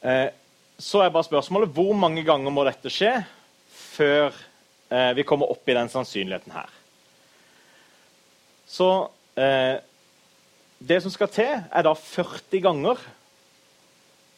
Eh, 0.00 0.28
så 0.78 1.02
er 1.02 1.12
bare 1.12 1.26
spørsmålet 1.26 1.72
hvor 1.74 1.94
mange 1.96 2.24
ganger 2.24 2.52
må 2.52 2.64
dette 2.66 2.92
skje 2.92 3.12
før 3.72 4.28
eh, 4.92 5.12
vi 5.16 5.24
kommer 5.26 5.50
opp 5.52 5.68
i 5.68 5.76
den 5.76 5.90
sannsynligheten 5.92 6.52
her. 6.52 6.72
Så 8.68 8.88
eh, 9.38 9.78
det 10.78 11.00
som 11.02 11.12
skal 11.12 11.30
til, 11.32 11.52
er 11.72 11.86
da 11.86 11.94
40 11.96 12.64
ganger 12.64 13.00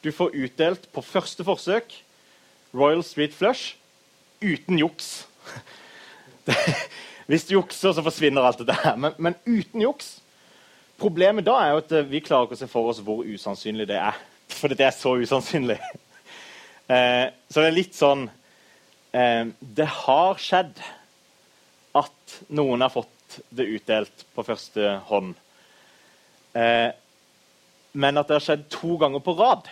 du 0.04 0.12
får 0.14 0.36
utdelt 0.38 0.86
på 0.94 1.02
første 1.02 1.42
forsøk 1.44 1.96
Royal 2.76 3.02
Street 3.02 3.34
Flush 3.34 3.74
uten 4.44 4.78
juks. 4.78 5.26
Hvis 7.28 7.48
du 7.48 7.56
jukser, 7.56 7.92
så 7.92 8.04
forsvinner 8.04 8.46
alt 8.46 8.60
dette 8.62 8.76
her. 8.78 8.94
Men, 8.96 9.16
men 9.18 9.34
uten 9.44 9.82
juks 9.82 10.18
Problemet 10.98 11.46
da 11.46 11.54
er 11.62 11.72
jo 11.72 11.82
at 11.82 11.94
eh, 11.94 12.08
vi 12.10 12.22
klarer 12.24 12.48
ikke 12.48 12.58
å 12.58 12.62
se 12.62 12.70
for 12.70 12.90
oss 12.90 13.02
hvor 13.06 13.22
usannsynlig 13.26 13.88
det 13.90 14.00
er. 14.02 14.18
For 14.58 14.72
det 14.72 14.86
er 14.86 14.94
så 14.96 15.14
usannsynlig. 15.20 15.78
eh, 16.94 17.26
så 17.50 17.62
det 17.62 17.68
er 17.68 17.76
litt 17.76 17.94
sånn 17.94 18.24
eh, 19.12 19.50
Det 19.60 19.86
har 20.04 20.40
skjedd 20.42 20.80
at 21.98 22.38
noen 22.54 22.82
har 22.84 22.92
fått 22.92 23.40
det 23.54 23.68
utdelt 23.68 24.24
på 24.34 24.44
første 24.46 24.96
hånd. 25.10 25.36
Eh, 26.58 26.90
men 27.98 28.20
at 28.20 28.28
det 28.28 28.38
har 28.38 28.44
skjedd 28.44 28.66
to 28.72 28.96
ganger 29.00 29.22
på 29.24 29.34
rad. 29.38 29.68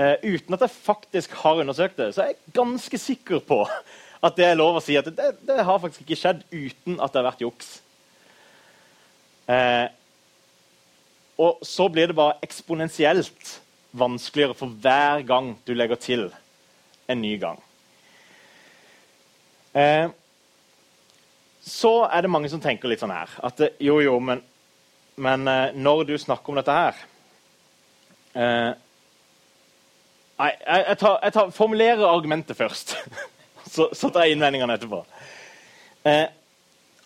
Eh, 0.00 0.16
uten 0.22 0.56
at 0.56 0.64
jeg 0.64 0.74
faktisk 0.74 1.34
har 1.42 1.60
undersøkt 1.60 1.98
det, 2.00 2.10
så 2.14 2.24
er 2.24 2.32
jeg 2.32 2.54
ganske 2.56 3.00
sikker 3.00 3.42
på 3.46 3.62
at 4.26 4.36
det 4.38 4.48
er 4.48 4.58
lov 4.58 4.78
å 4.78 4.84
si 4.84 4.96
at 4.98 5.08
det, 5.14 5.30
det 5.46 5.62
har 5.66 5.80
faktisk 5.82 6.06
ikke 6.06 6.20
skjedd 6.22 6.42
uten 6.50 6.98
at 6.98 7.12
det 7.12 7.22
har 7.22 7.30
vært 7.30 7.46
juks. 7.46 7.78
Eh, 9.50 9.88
og 11.40 11.64
så 11.66 11.88
blir 11.88 12.10
det 12.10 12.16
bare 12.18 12.38
eksponentielt 12.44 13.56
vanskeligere 13.96 14.54
for 14.54 14.70
hver 14.82 15.24
gang 15.26 15.54
du 15.66 15.72
legger 15.74 15.98
til 15.98 16.28
en 17.10 17.22
ny 17.22 17.32
gang. 17.40 17.58
Eh, 19.74 20.10
så 21.60 21.92
er 22.06 22.22
det 22.22 22.30
mange 22.30 22.50
som 22.50 22.60
tenker 22.62 22.90
litt 22.90 23.02
sånn 23.02 23.14
her 23.14 23.32
at 23.46 23.60
jo, 23.82 24.00
jo, 24.02 24.16
men, 24.22 24.42
men 25.20 25.48
eh, 25.48 25.74
når 25.78 26.04
du 26.08 26.14
snakker 26.18 26.50
om 26.50 26.58
dette 26.58 26.74
her 26.74 27.02
eh, 28.34 28.70
Nei, 30.40 30.48
jeg, 30.56 30.84
jeg, 30.88 30.96
tar, 31.02 31.16
jeg 31.20 31.32
tar, 31.36 31.50
formulerer 31.52 32.06
argumentet 32.08 32.56
først. 32.56 32.94
så, 33.74 33.90
så, 33.92 34.08
tar 34.08 34.24
jeg 34.24 34.38
innvendingene 34.38 34.72
etterpå. 34.78 35.02
Eh, 36.08 36.30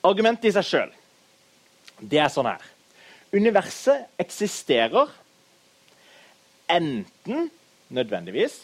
argumentet 0.06 0.46
i 0.46 0.52
seg 0.54 0.68
sjøl 0.68 0.92
det 2.10 2.20
er 2.22 2.32
sånn 2.32 2.48
her 2.50 2.70
Universet 3.34 4.12
eksisterer 4.22 5.10
enten 6.70 7.48
nødvendigvis, 7.94 8.60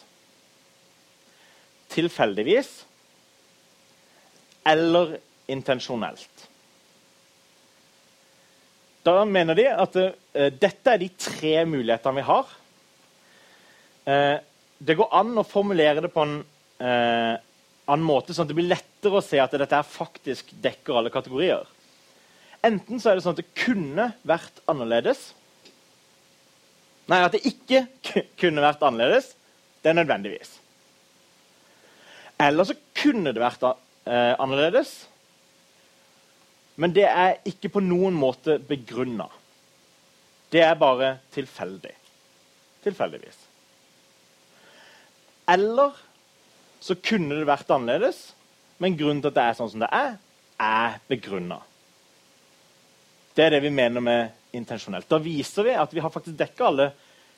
tilfeldigvis 1.91 2.69
eller 4.71 5.17
intensjonelt. 5.51 6.47
Da 9.03 9.25
mener 9.25 9.57
de 9.59 9.67
at 9.73 9.97
uh, 9.97 10.13
dette 10.61 10.93
er 10.93 11.01
de 11.01 11.09
tre 11.19 11.55
mulighetene 11.67 12.21
vi 12.21 12.27
har. 12.29 12.55
Uh, 14.07 14.37
det 14.79 14.97
går 14.97 15.11
an 15.19 15.35
å 15.41 15.47
formulere 15.47 16.05
det 16.05 16.13
på 16.13 16.25
en 16.27 16.39
uh, 16.45 17.35
annen 17.91 18.07
måte, 18.07 18.37
sånn 18.37 18.47
at 18.47 18.53
det 18.53 18.59
blir 18.61 18.71
lettere 18.71 19.19
å 19.19 19.25
se 19.25 19.41
at 19.43 19.57
dette 19.57 19.83
faktisk 19.89 20.53
dekker 20.63 21.01
alle 21.01 21.13
kategorier. 21.13 21.67
Enten 22.67 23.01
så 23.01 23.11
er 23.11 23.19
det 23.19 23.25
sånn 23.25 23.37
at 23.37 23.43
det 23.43 23.63
kunne 23.65 24.11
vært 24.29 24.61
annerledes. 24.69 25.31
Nei, 27.11 27.21
at 27.25 27.35
det 27.35 27.43
ikke 27.49 27.87
kunne 28.41 28.65
vært 28.65 28.83
annerledes. 28.87 29.33
Det 29.81 29.91
er 29.91 29.97
nødvendigvis. 29.97 30.59
Eller 32.41 32.69
så 32.69 32.77
kunne 32.97 33.33
det 33.33 33.43
vært 33.43 33.65
eh, 33.65 34.35
annerledes. 34.41 34.93
Men 36.81 36.95
det 36.97 37.07
er 37.09 37.41
ikke 37.49 37.73
på 37.73 37.83
noen 37.85 38.17
måte 38.17 38.59
begrunna. 38.65 39.27
Det 40.53 40.63
er 40.65 40.77
bare 40.81 41.15
tilfeldig. 41.35 41.93
Tilfeldigvis. 42.85 43.41
Eller 45.51 45.97
så 46.81 46.97
kunne 46.97 47.37
det 47.37 47.49
vært 47.49 47.73
annerledes, 47.75 48.31
men 48.81 48.97
grunnen 48.97 49.21
til 49.21 49.33
at 49.33 49.37
det 49.37 49.45
er 49.45 49.59
sånn 49.59 49.73
som 49.73 49.83
det 49.83 49.91
er, 49.93 50.15
er 50.61 50.97
begrunna. 51.11 51.61
Det 53.41 53.47
er 53.47 53.55
det 53.55 53.63
vi 53.65 53.71
mener 53.73 54.03
med 54.05 54.53
intensjonelt. 54.53 55.07
Da 55.09 55.17
viser 55.17 55.65
vi 55.65 55.73
at 55.73 55.95
vi 55.97 56.03
har 56.05 56.13
faktisk 56.13 56.37
dekka 56.37 56.67
alle 56.69 56.91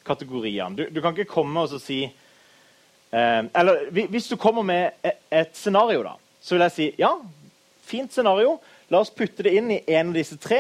kategoriene. 0.03 0.75
Du, 0.75 0.89
du, 0.91 0.99
kan 0.99 1.15
ikke 1.15 1.31
komme 1.31 1.63
og 1.63 1.77
si 1.79 2.01
eh, 2.03 3.43
Eller 3.47 3.85
hvis 4.11 4.27
du 4.27 4.35
kommer 4.35 4.67
med 4.67 4.97
et, 4.99 5.21
et, 5.31 5.53
scenario, 5.55 6.03
da, 6.03 6.17
så 6.43 6.57
vil 6.57 6.65
jeg 6.67 6.75
si 6.75 6.89
ja, 6.99 7.13
fint 7.87 8.11
scenario. 8.11 8.57
La 8.91 8.99
oss 9.05 9.15
putte 9.15 9.47
det 9.47 9.53
inn 9.61 9.71
i 9.77 9.79
en 9.95 10.11
av 10.11 10.19
disse 10.19 10.41
tre. 10.43 10.59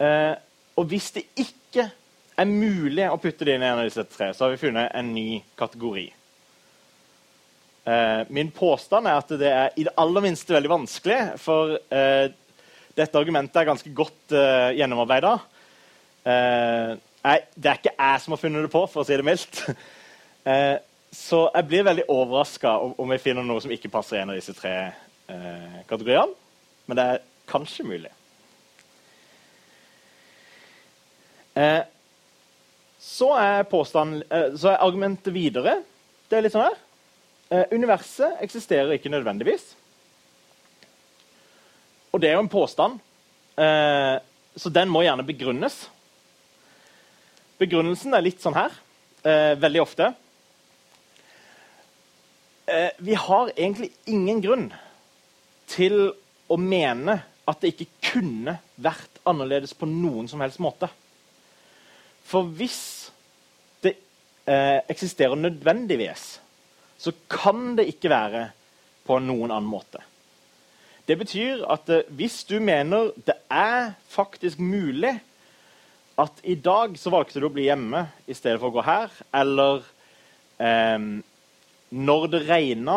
Eh, 0.00 0.32
og 0.80 0.88
hvis 0.88 1.10
det 1.18 1.26
ikke 1.36 1.90
er 2.40 2.48
mulig 2.48 3.10
å 3.10 3.20
putte 3.20 3.44
det 3.44 3.58
inn 3.58 3.66
i 3.66 3.68
en 3.68 3.82
av 3.82 3.90
disse 3.90 4.06
tre, 4.08 4.30
så 4.32 4.46
har 4.46 4.56
vi 4.56 4.62
funnet 4.64 4.88
en 4.96 5.12
ny 5.12 5.42
kategori. 5.60 6.06
Eh, 7.92 8.24
min 8.32 8.56
påstand 8.56 9.04
er 9.04 9.20
at 9.20 9.36
det 9.36 9.52
er 9.52 9.76
i 9.76 9.84
det 9.84 9.96
aller 10.00 10.24
minste 10.30 10.56
veldig 10.56 10.74
vanskelig. 10.78 11.20
For 11.44 11.76
eh, 11.92 12.32
dette 12.96 13.20
argumentet 13.20 13.60
er 13.60 13.68
ganske 13.68 13.92
godt 13.96 14.34
uh, 14.34 14.72
gjennomarbeida. 14.76 15.36
Uh, 16.26 16.96
nei, 17.26 17.38
det 17.54 17.70
er 17.70 17.80
ikke 17.80 17.94
jeg 17.94 18.24
som 18.24 18.34
har 18.34 18.42
funnet 18.42 18.66
det 18.66 18.72
på, 18.72 18.82
for 18.90 19.02
å 19.02 19.06
si 19.06 19.18
det 19.18 19.26
mildt. 19.26 19.62
Uh, 20.46 20.76
så 21.26 21.46
jeg 21.54 21.68
blir 21.70 21.86
veldig 21.86 22.08
overraska 22.12 22.76
om, 22.82 22.96
om 23.00 23.14
jeg 23.14 23.24
finner 23.24 23.46
noe 23.46 23.62
som 23.64 23.72
ikke 23.72 23.92
passer 23.92 24.18
i 24.18 24.24
en 24.24 24.34
av 24.34 24.40
disse 24.40 24.56
tre 24.56 24.76
uh, 25.30 25.80
kategoriene. 25.88 26.34
Men 26.86 26.98
det 26.98 27.08
er 27.12 27.26
kanskje 27.50 27.86
mulig. 27.86 28.12
Eh, 31.56 31.82
så 33.00 33.30
er, 33.40 33.62
påstand, 33.62 34.22
eh, 34.30 34.52
så 34.56 34.74
er 34.74 34.82
argumentet 34.84 35.32
videre. 35.34 35.78
Det 36.28 36.36
er 36.36 36.44
litt 36.44 36.52
sånn 36.52 36.66
her. 36.66 36.78
Eh, 37.48 37.72
universet 37.72 38.42
eksisterer 38.44 38.92
ikke 38.96 39.12
nødvendigvis. 39.12 39.70
Og 42.16 42.22
det 42.22 42.30
er 42.30 42.38
jo 42.38 42.46
en 42.46 42.48
påstand, 42.48 42.94
eh, 43.60 44.14
så 44.56 44.70
den 44.72 44.88
må 44.88 45.02
gjerne 45.04 45.26
begrunnes. 45.28 45.74
Begrunnelsen 47.60 48.16
er 48.16 48.24
litt 48.24 48.40
sånn 48.40 48.56
her, 48.56 48.72
eh, 49.20 49.52
veldig 49.60 49.82
ofte. 49.82 50.14
Eh, 52.66 52.88
vi 53.04 53.14
har 53.14 53.52
egentlig 53.52 53.90
ingen 54.06 54.40
grunn 54.40 54.72
til 55.68 56.14
å 56.48 56.56
mene 56.56 57.20
at 57.46 57.60
det 57.60 57.74
ikke 57.74 58.14
kunne 58.14 58.56
vært 58.80 59.20
annerledes 59.28 59.76
på 59.76 59.84
noen 59.84 60.26
som 60.26 60.40
helst 60.40 60.58
måte. 60.58 60.88
For 62.24 62.48
hvis 62.48 63.10
det 63.84 63.98
eh, 64.48 64.80
eksisterer 64.88 65.36
nødvendigvis, 65.36 66.40
så 66.96 67.12
kan 67.28 67.76
det 67.76 67.90
ikke 67.92 68.08
være 68.08 68.50
på 69.04 69.20
noen 69.20 69.50
annen 69.52 69.68
måte. 69.68 70.00
Det 71.06 71.16
betyr 71.18 71.62
at 71.70 71.88
eh, 71.92 72.06
hvis 72.18 72.42
du 72.48 72.58
mener 72.62 73.12
det 73.26 73.36
er 73.52 73.92
faktisk 74.10 74.58
mulig 74.58 75.14
at 76.18 76.40
i 76.42 76.56
dag 76.56 76.96
så 76.98 77.12
valgte 77.12 77.40
du 77.40 77.46
å 77.46 77.52
bli 77.52 77.68
hjemme 77.68 78.06
i 78.26 78.34
stedet 78.34 78.58
for 78.60 78.72
å 78.72 78.78
gå 78.78 78.84
her, 78.86 79.12
eller 79.36 79.84
eh, 80.58 80.98
når 81.92 82.28
det 82.32 82.42
regna, 82.48 82.96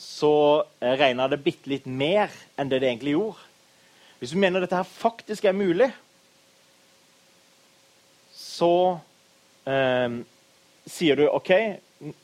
så 0.00 0.34
eh, 0.80 0.94
regna 1.00 1.28
det 1.28 1.40
bitte 1.44 1.72
litt 1.72 1.88
mer 1.88 2.32
enn 2.60 2.70
det 2.70 2.82
det 2.82 2.90
egentlig 2.92 3.16
gjorde. 3.16 3.48
Hvis 4.20 4.34
du 4.34 4.40
mener 4.40 4.60
dette 4.60 4.76
her 4.76 4.88
faktisk 4.88 5.48
er 5.48 5.56
mulig, 5.56 5.88
så 8.36 9.00
eh, 9.64 10.20
sier 10.88 11.16
du 11.16 11.26
OK, 11.30 11.54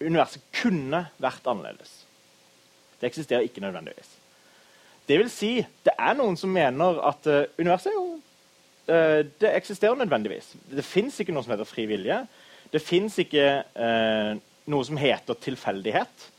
universet 0.05 0.45
kunne 0.61 1.07
vært 1.21 1.49
annerledes. 1.49 2.03
Det 3.01 3.09
eksisterer 3.09 3.49
ikke 3.49 3.65
nødvendigvis. 3.65 4.16
Det 5.07 5.19
vil 5.21 5.31
si, 5.31 5.53
det 5.87 5.95
er 5.95 6.17
noen 6.19 6.37
som 6.39 6.51
mener 6.53 6.99
at 7.07 7.29
uh, 7.31 7.45
universet 7.61 7.95
jo 7.95 8.05
uh, 8.17 9.23
Det 9.23 9.53
eksisterer 9.53 9.99
nødvendigvis. 9.99 10.53
Det 10.71 10.85
fins 10.85 11.21
ikke 11.23 11.35
noe 11.35 11.47
som 11.47 11.55
heter 11.55 11.69
fri 11.69 11.87
vilje. 11.91 12.21
Det 12.73 12.83
fins 12.83 13.19
ikke 13.23 13.47
uh, 13.79 14.33
noe 14.67 14.87
som 14.89 14.99
heter 14.99 15.39
tilfeldighet. 15.39 16.33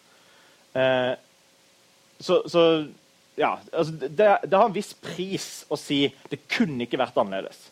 så, 2.22 2.36
så 2.46 2.62
ja, 3.40 3.56
altså 3.72 3.94
det, 3.98 4.10
det, 4.20 4.54
har 4.54 4.68
en 4.68 4.76
viss 4.76 4.92
pris 4.94 5.48
å 5.74 5.78
si 5.80 6.04
det 6.30 6.44
kunne 6.52 6.84
ikke 6.86 7.00
vært 7.02 7.18
annerledes. 7.18 7.64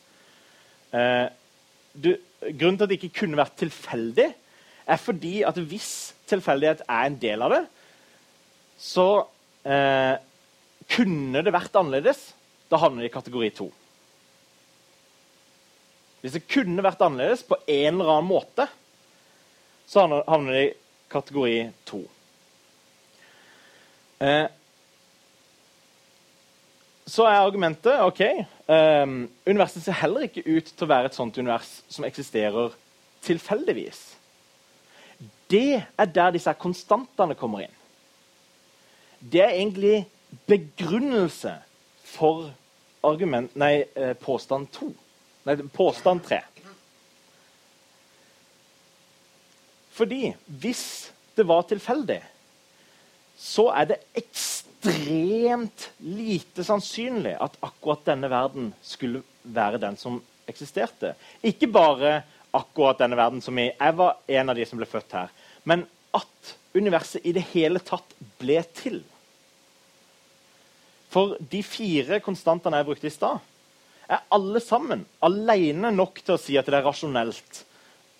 Du, 1.94 2.10
grunnen 2.42 2.80
til 2.80 2.88
at 2.88 2.90
det 2.90 2.98
ikke 2.98 3.20
kunne 3.20 3.38
vært 3.38 3.60
tilfeldig, 3.60 4.30
er 4.86 5.02
fordi 5.02 5.42
at 5.46 5.58
hvis 5.58 6.16
tilfeldighet 6.30 6.82
er 6.88 7.10
en 7.10 7.20
del 7.22 7.46
av 7.46 7.54
det, 7.54 7.62
så 8.82 9.08
eh, 9.66 10.16
kunne 10.92 11.42
det 11.46 11.54
vært 11.56 11.76
annerledes. 11.76 12.28
Da 12.70 12.80
havner 12.82 13.06
det 13.06 13.12
i 13.12 13.16
kategori 13.16 13.52
to. 13.58 13.70
Hvis 16.22 16.34
det 16.38 16.48
kunne 16.50 16.84
vært 16.86 17.04
annerledes 17.06 17.46
på 17.46 17.58
en 17.62 18.00
eller 18.00 18.12
annen 18.16 18.30
måte, 18.30 18.66
så 19.86 20.08
havner 20.10 20.52
det 20.56 20.64
i 20.66 20.76
kategori 21.14 21.58
to. 21.86 22.02
Eh, 24.26 24.48
så 27.06 27.28
er 27.30 27.38
argumentet 27.38 28.02
ok, 28.02 28.22
um, 28.66 29.18
universet 29.46 29.84
ser 29.86 30.00
heller 30.00 30.26
ikke 30.26 30.42
ut 30.48 30.72
til 30.72 30.88
å 30.88 30.90
være 30.90 31.12
et 31.12 31.18
sånt 31.18 31.38
univers 31.38 31.70
som 31.92 32.08
eksisterer 32.08 32.74
tilfeldigvis. 33.26 34.00
Det 35.52 35.84
er 35.86 36.10
der 36.10 36.34
disse 36.34 36.54
konstantene 36.58 37.38
kommer 37.38 37.68
inn. 37.68 37.76
Det 39.22 39.44
er 39.44 39.54
egentlig 39.54 40.08
begrunnelse 40.48 41.56
for 42.04 42.50
argument, 43.06 43.56
nei, 43.56 43.86
eh, 43.96 44.14
påstand 44.14 44.72
to. 44.72 44.92
Nei, 45.46 45.56
påstand 45.74 46.24
tre. 46.26 46.42
Fordi 49.96 50.34
hvis 50.46 51.12
det 51.36 51.46
var 51.48 51.64
tilfeldig, 51.70 52.20
så 53.38 53.70
er 53.76 53.92
det 53.92 54.02
ekstremt 54.16 55.90
lite 56.04 56.64
sannsynlig 56.68 57.36
at 57.40 57.58
akkurat 57.64 58.06
denne 58.08 58.30
verden 58.32 58.72
skulle 58.84 59.24
være 59.44 59.80
den 59.84 59.98
som 60.00 60.22
eksisterte. 60.50 61.14
Ikke 61.44 61.70
bare 61.72 62.22
akkurat 62.56 63.00
denne 63.00 63.18
verden 63.20 63.44
som 63.44 63.58
jeg, 63.60 63.76
jeg 63.80 63.98
var 63.98 64.18
en 64.28 64.52
av 64.52 64.58
de 64.58 64.68
som 64.68 64.80
ble 64.80 64.88
født 64.90 65.18
her. 65.18 65.34
Men 65.64 65.86
at 66.16 66.56
universet 66.76 67.26
i 67.28 67.34
det 67.36 67.44
hele 67.54 67.82
tatt 67.84 68.16
ble 68.40 68.62
til. 68.76 69.02
For 71.16 71.38
de 71.40 71.62
fire 71.64 72.20
konstantene 72.24 72.82
jeg 72.82 72.88
brukte 72.90 73.08
i 73.08 73.14
stad, 73.14 73.40
er 74.06 74.26
alle 74.36 74.60
sammen 74.62 75.06
alene 75.26 75.90
nok 75.96 76.20
til 76.22 76.36
å 76.36 76.42
si 76.42 76.58
at 76.60 76.68
det 76.68 76.76
er 76.78 76.86
rasjonelt. 76.86 77.62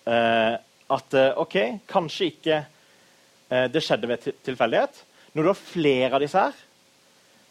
Eh, 0.08 0.54
at 0.96 1.18
eh, 1.18 1.34
OK, 1.38 1.56
kanskje 1.90 2.30
ikke 2.30 2.56
eh, 2.56 3.66
det 3.70 3.82
skjedde 3.84 4.10
ved 4.10 4.30
tilfeldighet. 4.46 5.02
Når 5.36 5.44
du 5.44 5.50
har 5.52 5.60
flere 5.60 6.16
av 6.16 6.24
disse 6.24 6.46
her, 6.48 6.64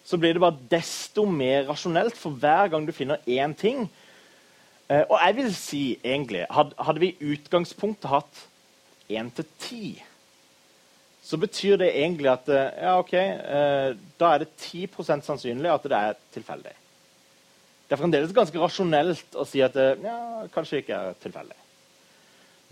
så 0.05 0.17
blir 0.21 0.35
det 0.35 0.43
bare 0.43 0.67
desto 0.73 1.23
mer 1.29 1.69
rasjonelt 1.69 2.17
for 2.17 2.35
hver 2.41 2.73
gang 2.73 2.83
du 2.87 2.93
finner 2.95 3.23
én 3.29 3.55
ting 3.57 3.85
Eh, 4.89 5.01
og 5.09 5.17
jeg 5.17 5.35
vil 5.35 5.55
si, 5.57 5.83
egentlig, 6.03 6.45
Hadde, 6.53 6.75
Hadde 6.77 7.01
vi 7.01 7.07
i 7.13 7.31
utgangspunktet 7.33 8.09
hatt 8.09 8.43
én 9.09 9.31
til 9.33 9.45
10, 9.59 10.03
så 11.25 11.39
betyr 11.41 11.79
det 11.81 11.91
egentlig 11.97 12.29
at 12.29 12.49
uh, 12.51 12.61
ja, 12.77 12.95
ok, 13.01 13.13
uh, 13.17 13.91
da 14.21 14.31
er 14.31 14.43
det 14.43 14.51
10% 14.61 15.25
sannsynlig 15.25 15.71
at 15.71 15.87
det 15.89 15.99
er 15.99 16.19
tilfeldig. 16.35 16.73
Det 17.85 17.95
er 17.95 18.01
fremdeles 18.01 18.33
ganske 18.33 18.61
rasjonelt 18.61 19.37
å 19.37 19.45
si 19.49 19.61
at 19.65 19.73
det 19.77 19.87
ja, 20.05 20.17
kanskje 20.53 20.83
ikke 20.83 20.99
er 20.99 21.17
tilfeldig. 21.21 21.57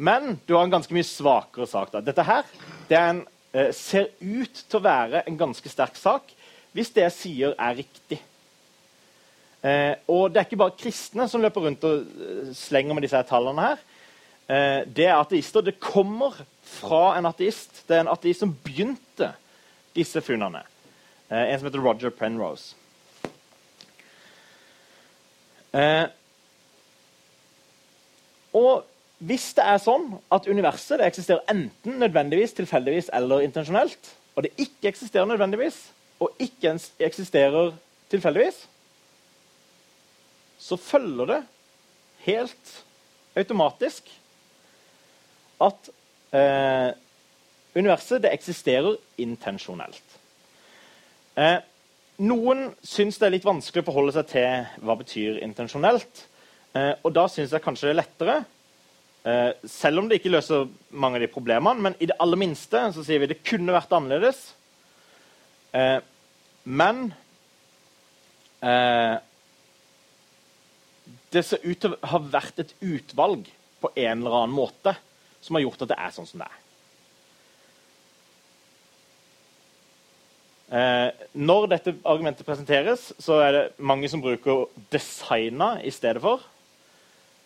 Men 0.05 0.37
du 0.47 0.55
har 0.55 0.65
en 0.65 0.73
ganske 0.73 0.93
mye 0.93 1.05
svakere 1.05 1.67
sak. 1.69 1.91
da. 1.93 2.01
Dette 2.01 2.25
her 2.25 2.47
det 2.89 2.97
en, 2.97 3.19
ser 3.77 4.07
ut 4.17 4.63
til 4.65 4.79
å 4.79 4.81
være 4.81 5.21
en 5.29 5.37
ganske 5.37 5.69
sterk 5.69 5.99
sak 6.01 6.31
hvis 6.73 6.89
det 6.95 7.03
jeg 7.05 7.13
sier, 7.13 7.51
er 7.61 7.75
riktig. 7.77 8.17
Eh, 9.63 9.93
og 10.11 10.31
det 10.33 10.41
er 10.41 10.47
ikke 10.47 10.59
bare 10.59 10.75
kristne 10.75 11.27
som 11.31 11.43
løper 11.43 11.67
rundt 11.67 11.85
og 11.87 12.01
eh, 12.03 12.49
slenger 12.57 12.97
med 12.97 13.05
disse 13.05 13.15
her 13.15 13.27
tallene. 13.27 13.69
her. 13.69 13.83
Eh, 14.47 14.83
det 14.87 15.07
er 15.07 15.17
ateister. 15.17 15.63
Det 15.63 15.79
kommer 15.79 16.35
fra 16.67 17.17
en 17.17 17.27
ateist. 17.29 17.83
Det 17.87 17.97
er 17.97 18.05
en 18.05 18.13
ateist 18.13 18.43
som 18.43 18.53
begynte 18.65 19.33
disse 19.95 20.21
funnene. 20.21 20.63
Eh, 21.29 21.53
en 21.53 21.59
som 21.59 21.69
heter 21.69 21.83
Roger 21.83 22.13
Penrose. 22.13 22.75
Eh, 25.73 26.05
og 28.53 28.83
hvis 29.23 29.47
det 29.57 29.63
er 29.65 29.79
sånn 29.81 30.11
at 30.33 30.49
universet 30.51 30.99
det 30.99 31.07
eksisterer 31.07 31.47
enten 31.49 31.97
nødvendigvis, 32.01 32.53
tilfeldigvis 32.57 33.09
eller 33.15 33.45
intensjonelt, 33.45 34.11
og 34.35 34.45
det 34.45 34.51
ikke 34.59 34.91
eksisterer 34.91 35.29
nødvendigvis, 35.29 35.79
og 36.21 36.35
ikke 36.41 36.75
eksisterer 37.01 37.71
tilfeldigvis, 38.11 38.65
så 40.59 40.77
følger 40.79 41.31
det 41.31 41.39
helt 42.27 42.75
automatisk 43.35 44.11
at 45.63 45.89
eh, 46.35 46.89
universet 47.77 48.25
eksisterer 48.29 48.97
intensjonelt. 49.21 50.19
Eh, 51.39 51.59
noen 52.23 52.67
syns 52.85 53.17
det 53.17 53.27
er 53.27 53.35
litt 53.37 53.47
vanskelig 53.47 53.83
å 53.83 53.89
forholde 53.89 54.13
seg 54.15 54.29
til 54.35 54.85
hva 54.85 54.97
betyr 54.99 55.41
intensjonelt. 55.45 56.25
Eh, 56.77 56.93
og 57.01 57.13
da 57.15 57.25
syns 57.29 57.53
jeg 57.53 57.63
kanskje 57.63 57.89
det 57.89 57.93
er 57.95 58.01
lettere, 58.01 58.37
eh, 59.25 59.51
selv 59.69 60.01
om 60.01 60.09
det 60.09 60.19
ikke 60.19 60.33
løser 60.33 60.69
mange 60.91 61.19
av 61.19 61.25
de 61.25 61.33
problemene, 61.33 61.81
men 61.81 61.97
i 61.99 62.09
det 62.09 62.17
aller 62.21 62.39
minste 62.39 62.85
så 62.93 63.05
sier 63.05 63.21
vi 63.21 63.31
det 63.31 63.43
kunne 63.45 63.75
vært 63.75 63.93
annerledes. 63.97 64.45
Eh, 65.73 65.99
men 66.63 67.07
eh, 68.61 69.17
det 71.33 71.43
ser 71.45 71.65
ut 71.65 71.79
til 71.81 71.95
å 71.95 72.11
ha 72.13 72.21
vært 72.21 72.61
et 72.61 72.75
utvalg 72.81 73.49
på 73.81 73.91
en 73.95 74.21
eller 74.21 74.37
annen 74.43 74.55
måte 74.55 74.93
som 75.43 75.57
har 75.57 75.65
gjort 75.65 75.83
at 75.83 75.91
det 75.91 75.99
er 75.99 76.13
sånn 76.15 76.29
som 76.29 76.41
det 76.41 76.47
er. 76.47 76.59
Eh, 80.73 81.25
når 81.37 81.67
dette 81.75 81.93
argumentet 82.01 82.47
presenteres, 82.47 83.11
så 83.21 83.37
er 83.45 83.51
det 83.53 83.63
mange 83.77 84.09
som 84.09 84.21
bruker 84.23 84.65
'designa' 84.89 85.83
i 85.85 85.91
stedet 85.93 86.21
for. 86.21 86.41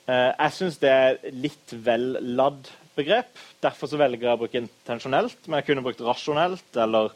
Eh, 0.08 0.32
jeg 0.32 0.54
syns 0.56 0.78
det 0.80 0.90
er 0.90 1.18
litt 1.36 1.74
vel 1.74 2.16
ladd 2.38 2.70
begrep. 2.96 3.34
Derfor 3.62 3.90
så 3.92 4.00
velger 4.00 4.30
jeg 4.30 4.38
å 4.38 4.40
bruke 4.40 4.62
intensjonelt, 4.62 5.38
men 5.48 5.60
jeg 5.60 5.68
kunne 5.68 5.84
brukt 5.84 6.02
rasjonelt 6.02 6.80
eller 6.80 7.12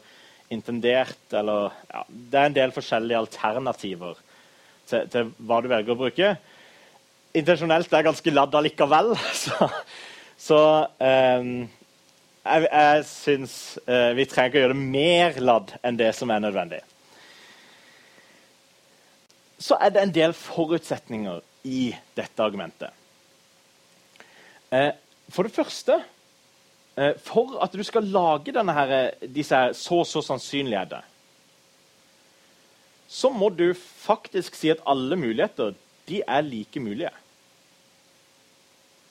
intendert 0.52 1.32
eller 1.32 1.72
ja, 1.88 2.04
Det 2.08 2.38
er 2.38 2.46
en 2.50 2.58
del 2.58 2.74
forskjellige 2.74 3.18
alternativer 3.18 4.18
til, 4.86 5.08
til 5.08 5.32
hva 5.40 5.62
du 5.62 5.70
velger 5.72 5.94
å 5.94 6.00
bruke. 6.02 6.36
Intensjonelt 7.32 7.92
er 7.92 8.04
ganske 8.04 8.34
ladd 8.34 8.54
allikevel, 8.54 9.14
så, 9.44 9.70
så 10.42 10.58
eh, 10.98 11.44
jeg, 12.42 12.64
jeg 12.66 13.04
syns 13.06 13.54
eh, 13.86 14.10
vi 14.18 14.26
trenger 14.26 14.56
å 14.56 14.62
gjøre 14.64 14.74
det 14.74 14.88
mer 14.96 15.38
ladd 15.42 15.76
enn 15.86 16.00
det 16.00 16.10
som 16.18 16.32
er 16.34 16.42
nødvendig. 16.42 16.80
Så 19.62 19.78
er 19.78 19.92
det 19.94 20.02
en 20.02 20.14
del 20.14 20.34
forutsetninger 20.34 21.38
i 21.70 21.92
dette 22.18 22.42
argumentet. 22.42 22.90
Eh, 24.74 24.90
for 25.32 25.46
det 25.46 25.54
første 25.54 25.94
uh, 26.02 27.14
For 27.24 27.54
at 27.64 27.72
du 27.72 27.82
skal 27.86 28.08
lage 28.12 28.52
her, 28.52 28.92
disse 29.22 29.58
så 29.78 30.02
så 30.04 30.20
sannsynligheter, 30.24 31.06
så 33.08 33.30
må 33.30 33.48
du 33.48 33.72
faktisk 33.76 34.56
si 34.56 34.72
at 34.72 34.82
alle 34.88 35.16
muligheter 35.16 35.74
de 36.08 36.22
er 36.26 36.40
like 36.44 36.80
mulige. 36.80 37.12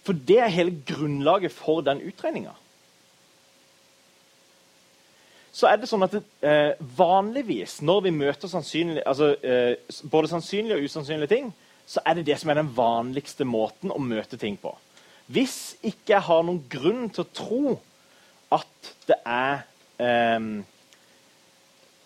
For 0.06 0.18
det 0.18 0.40
er 0.42 0.54
hele 0.54 0.76
grunnlaget 0.88 1.54
for 1.54 1.84
den 1.86 2.02
utregninga. 2.02 2.56
Så 5.52 5.68
er 5.68 5.78
det 5.78 5.90
sånn 5.92 6.06
at 6.06 6.16
eh, 6.16 6.80
Vanligvis 6.98 7.82
når 7.84 8.06
vi 8.08 8.14
møter 8.16 8.50
sannsynlig, 8.50 9.04
altså, 9.06 9.34
eh, 9.44 9.76
både 10.10 10.32
sannsynlige 10.32 10.80
og 10.80 10.88
usannsynlige 10.88 11.34
ting, 11.34 11.52
så 11.86 12.04
er 12.08 12.18
det 12.18 12.30
det 12.30 12.38
som 12.40 12.54
er 12.54 12.62
den 12.62 12.72
vanligste 12.76 13.46
måten 13.46 13.92
å 13.92 14.00
møte 14.00 14.40
ting 14.40 14.56
på. 14.62 14.72
Hvis 15.32 15.76
ikke 15.84 16.16
jeg 16.16 16.28
har 16.28 16.46
noen 16.48 16.64
grunn 16.72 17.10
til 17.12 17.26
å 17.26 17.34
tro 17.36 17.76
at 18.56 18.92
det 19.10 19.20
er 19.28 19.66
eh, 20.02 20.48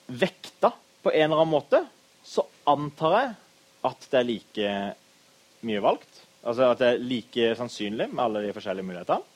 vekta 0.09 0.73
på 1.05 1.13
en 1.13 1.27
eller 1.29 1.45
annen 1.45 1.53
måte, 1.53 1.85
så 2.25 2.47
antar 2.65 3.17
jeg 3.19 3.33
at 3.85 4.07
det 4.09 4.19
er 4.19 4.29
like 4.31 4.77
mye 5.65 5.85
valgt. 5.85 6.24
Altså 6.45 6.69
at 6.69 6.81
det 6.81 6.87
er 6.87 7.01
like 7.01 7.55
sannsynlig 7.57 8.09
med 8.11 8.23
alle 8.23 8.43
de 8.45 8.53
forskjellige 8.53 8.85
mulighetene. 8.85 9.31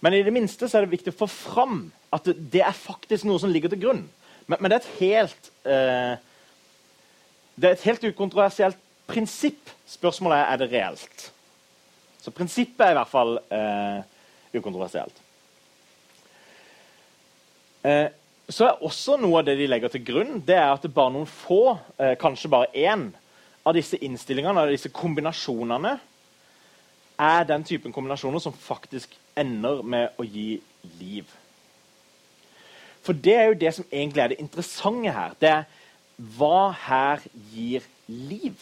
Men 0.00 0.14
i 0.14 0.22
det 0.22 0.32
minste 0.32 0.68
så 0.68 0.78
er 0.78 0.86
det 0.86 0.94
viktig 0.94 1.12
å 1.12 1.20
få 1.24 1.28
fram 1.30 1.80
at 2.14 2.28
det 2.28 2.62
er 2.64 2.76
faktisk 2.76 3.26
noe 3.26 3.40
som 3.42 3.50
ligger 3.52 3.72
til 3.72 3.82
grunn. 3.82 4.04
Men, 4.46 4.60
men 4.60 4.70
det 4.70 4.78
er 4.78 4.84
et 4.84 5.00
helt 5.00 5.50
eh, 5.68 6.14
Det 7.58 7.66
er 7.66 7.74
et 7.74 7.88
helt 7.88 8.04
ukontroversielt 8.12 8.78
prinsipp. 9.10 9.72
Spørsmålet 9.88 10.38
er 10.38 10.52
er 10.52 10.60
det 10.62 10.70
reelt. 10.72 11.32
Så 12.22 12.30
prinsippet 12.30 12.86
er 12.86 12.94
i 12.94 12.98
hvert 13.00 13.10
fall 13.10 13.38
eh, 13.50 14.04
ukontroversielt. 14.54 15.24
Eh, 17.82 18.08
så 18.48 18.68
er 18.68 18.84
også 18.84 19.18
noe 19.20 19.40
av 19.40 19.48
det 19.48 19.58
de 19.58 19.66
legger 19.68 19.92
til 19.92 20.04
grunn, 20.06 20.38
det 20.46 20.56
er 20.56 20.70
at 20.70 20.84
det 20.84 20.94
bare 20.94 21.12
noen 21.12 21.28
få, 21.28 21.76
eh, 22.00 22.14
kanskje 22.20 22.50
bare 22.52 22.70
én, 22.72 23.10
av 23.66 23.74
disse 23.76 23.98
innstillingene 24.04 24.62
av 24.62 24.70
disse 24.72 24.90
kombinasjonene 24.94 25.96
er 27.18 27.48
den 27.48 27.64
typen 27.66 27.92
kombinasjoner 27.92 28.42
som 28.42 28.54
faktisk 28.54 29.16
ender 29.38 29.82
med 29.82 30.18
å 30.18 30.26
gi 30.26 30.60
liv. 31.00 31.26
For 33.02 33.16
det 33.16 33.34
er 33.34 33.46
jo 33.50 33.58
det 33.58 33.74
som 33.74 33.86
egentlig 33.90 34.22
er 34.22 34.32
det 34.32 34.40
interessante 34.42 35.12
her. 35.14 35.34
Det 35.40 35.50
er 35.50 35.66
hva 36.38 36.70
her 36.74 37.22
gir 37.52 37.84
liv? 38.06 38.58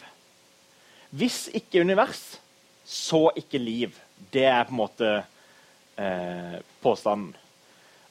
Hvis 1.09 1.47
ikke 1.55 1.81
univers, 1.81 2.37
så 2.85 3.27
ikke 3.35 3.61
liv. 3.61 3.95
Det 4.33 4.45
er 4.45 4.65
på 4.67 4.75
en 4.75 4.81
måte 4.81 5.11
eh, 5.97 6.57
påstanden. 6.81 7.33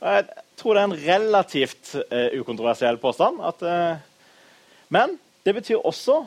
Jeg 0.01 0.27
tror 0.61 0.75
det 0.75 0.83
er 0.83 0.91
en 0.91 1.01
relativt 1.07 1.95
eh, 2.11 2.37
ukontroversiell 2.41 2.99
påstand. 3.01 3.41
At, 3.41 3.63
eh, 3.63 3.97
men 4.93 5.17
det 5.47 5.55
betyr 5.57 5.81
også 5.81 6.25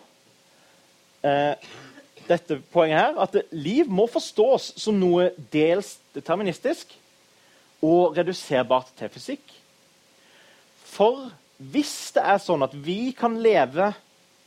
dette 1.21 2.59
poenget 2.71 2.99
her, 2.99 3.17
at 3.19 3.35
liv 3.51 3.89
må 3.89 4.05
forstås 4.07 4.73
som 4.79 4.97
noe 4.99 5.29
dels 5.53 5.97
deterministisk 6.15 6.93
og 7.81 8.17
reduserbart 8.17 8.91
til 8.99 9.11
fysikk. 9.13 9.55
For 10.85 11.29
hvis 11.59 12.11
det 12.15 12.23
er 12.23 12.39
sånn 12.43 12.63
at 12.63 12.75
vi 12.75 13.11
kan 13.17 13.35
leve 13.43 13.91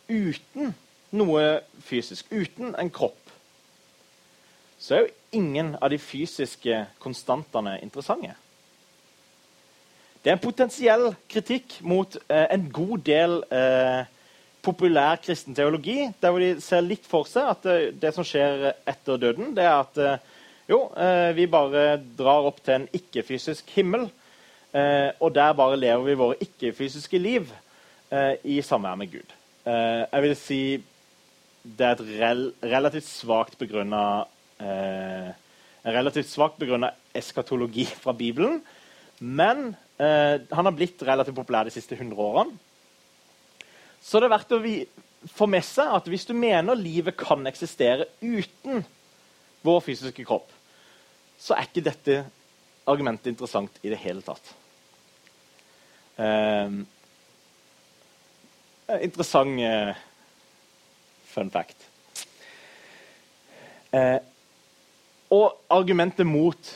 uten 0.08 0.72
noe 1.12 1.60
fysisk, 1.84 2.30
uten 2.32 2.72
en 2.78 2.90
kropp, 2.92 3.18
så 4.82 4.96
er 4.96 5.04
jo 5.04 5.38
ingen 5.38 5.74
av 5.78 5.92
de 5.92 5.98
fysiske 6.00 6.86
konstantene 7.02 7.76
interessante. 7.84 8.32
Det 10.22 10.30
er 10.30 10.36
en 10.36 10.42
potensiell 10.42 11.08
kritikk 11.30 11.80
mot 11.86 12.16
eh, 12.28 12.46
en 12.54 12.68
god 12.70 13.04
del 13.06 13.40
eh, 13.50 14.02
populær 14.62 15.18
kristen 15.22 15.56
teologi, 15.56 16.06
der 16.22 16.30
hvor 16.30 16.42
de 16.42 16.54
ser 16.62 16.84
litt 16.86 17.06
for 17.08 17.26
seg 17.28 17.50
at 17.50 17.66
det, 17.66 18.08
eh, 18.08 18.14
som 18.14 18.26
skjer 18.26 18.70
etter 18.88 19.18
døden, 19.20 19.52
det 19.56 19.66
er 19.66 19.74
at 19.80 19.98
eh, 19.98 20.30
jo, 20.70 20.84
eh, 20.94 21.30
vi 21.36 21.48
bare 21.50 21.98
drar 22.18 22.46
opp 22.48 22.62
til 22.62 22.78
en 22.78 22.90
ikke-fysisk 22.94 23.70
himmel, 23.76 24.10
og 24.72 25.34
der 25.36 25.50
bare 25.52 25.76
lever 25.76 26.06
vi 26.06 26.14
våre 26.16 26.36
ikke-fysiske 26.40 27.18
liv 27.20 27.50
i 28.48 28.54
samvær 28.64 28.94
med 28.96 29.10
Gud. 29.12 29.34
jeg 29.66 30.22
vil 30.24 30.32
si 30.36 30.60
det 31.62 31.84
er 31.84 31.92
et 31.92 32.14
rel 32.22 32.40
relativt 32.62 33.04
svakt 33.04 33.58
begrunna 33.60 34.24
en 34.64 35.92
relativt 35.98 36.30
svakt 36.30 36.56
begrunna 36.56 36.88
eskatologi 37.12 37.84
fra 37.84 38.16
Bibelen. 38.16 38.62
Men 39.20 39.76
han 39.98 40.64
har 40.64 40.72
blitt 40.72 41.04
relativt 41.04 41.36
populær 41.36 41.68
de 41.68 41.76
siste 41.76 41.92
100 41.92 42.16
årene. 42.16 42.56
Så 44.02 44.18
det 44.18 44.28
er 44.28 44.34
verdt 44.34 44.54
å 44.56 44.62
få 45.32 45.46
med 45.50 45.64
seg 45.66 45.92
at 45.94 46.08
hvis 46.10 46.26
du 46.26 46.34
mener 46.34 46.78
livet 46.78 47.16
kan 47.18 47.46
eksistere 47.46 48.08
uten 48.20 48.82
vår 49.62 49.84
fysiske 49.86 50.24
kropp, 50.26 50.48
så 51.38 51.54
er 51.54 51.68
ikke 51.68 51.86
dette 51.86 52.18
argumentet 52.90 53.30
interessant 53.30 53.78
i 53.86 53.92
det 53.92 54.00
hele 54.02 54.22
tatt. 54.26 54.50
Eh, 56.18 56.74
interessant 59.06 59.62
eh, 59.62 59.94
fun 61.32 61.50
fact. 61.54 61.86
Eh, 63.94 64.18
og 65.32 65.62
argumentet 65.72 66.26
mot 66.28 66.74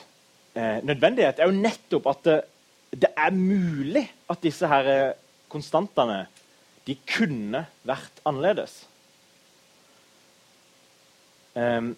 eh, 0.57 0.79
nødvendighet 0.87 1.41
er 1.41 1.51
jo 1.51 1.59
nettopp 1.59 2.09
at 2.13 2.25
det, 2.29 2.39
det 3.05 3.13
er 3.19 3.35
mulig 3.37 4.07
at 4.31 4.43
disse 4.45 4.69
her 4.71 4.91
eh, 4.93 5.17
konstantene 5.53 6.25
de 6.87 6.97
kunne 7.09 7.65
vært 7.87 8.21
annerledes. 8.29 8.85
Um, 11.57 11.95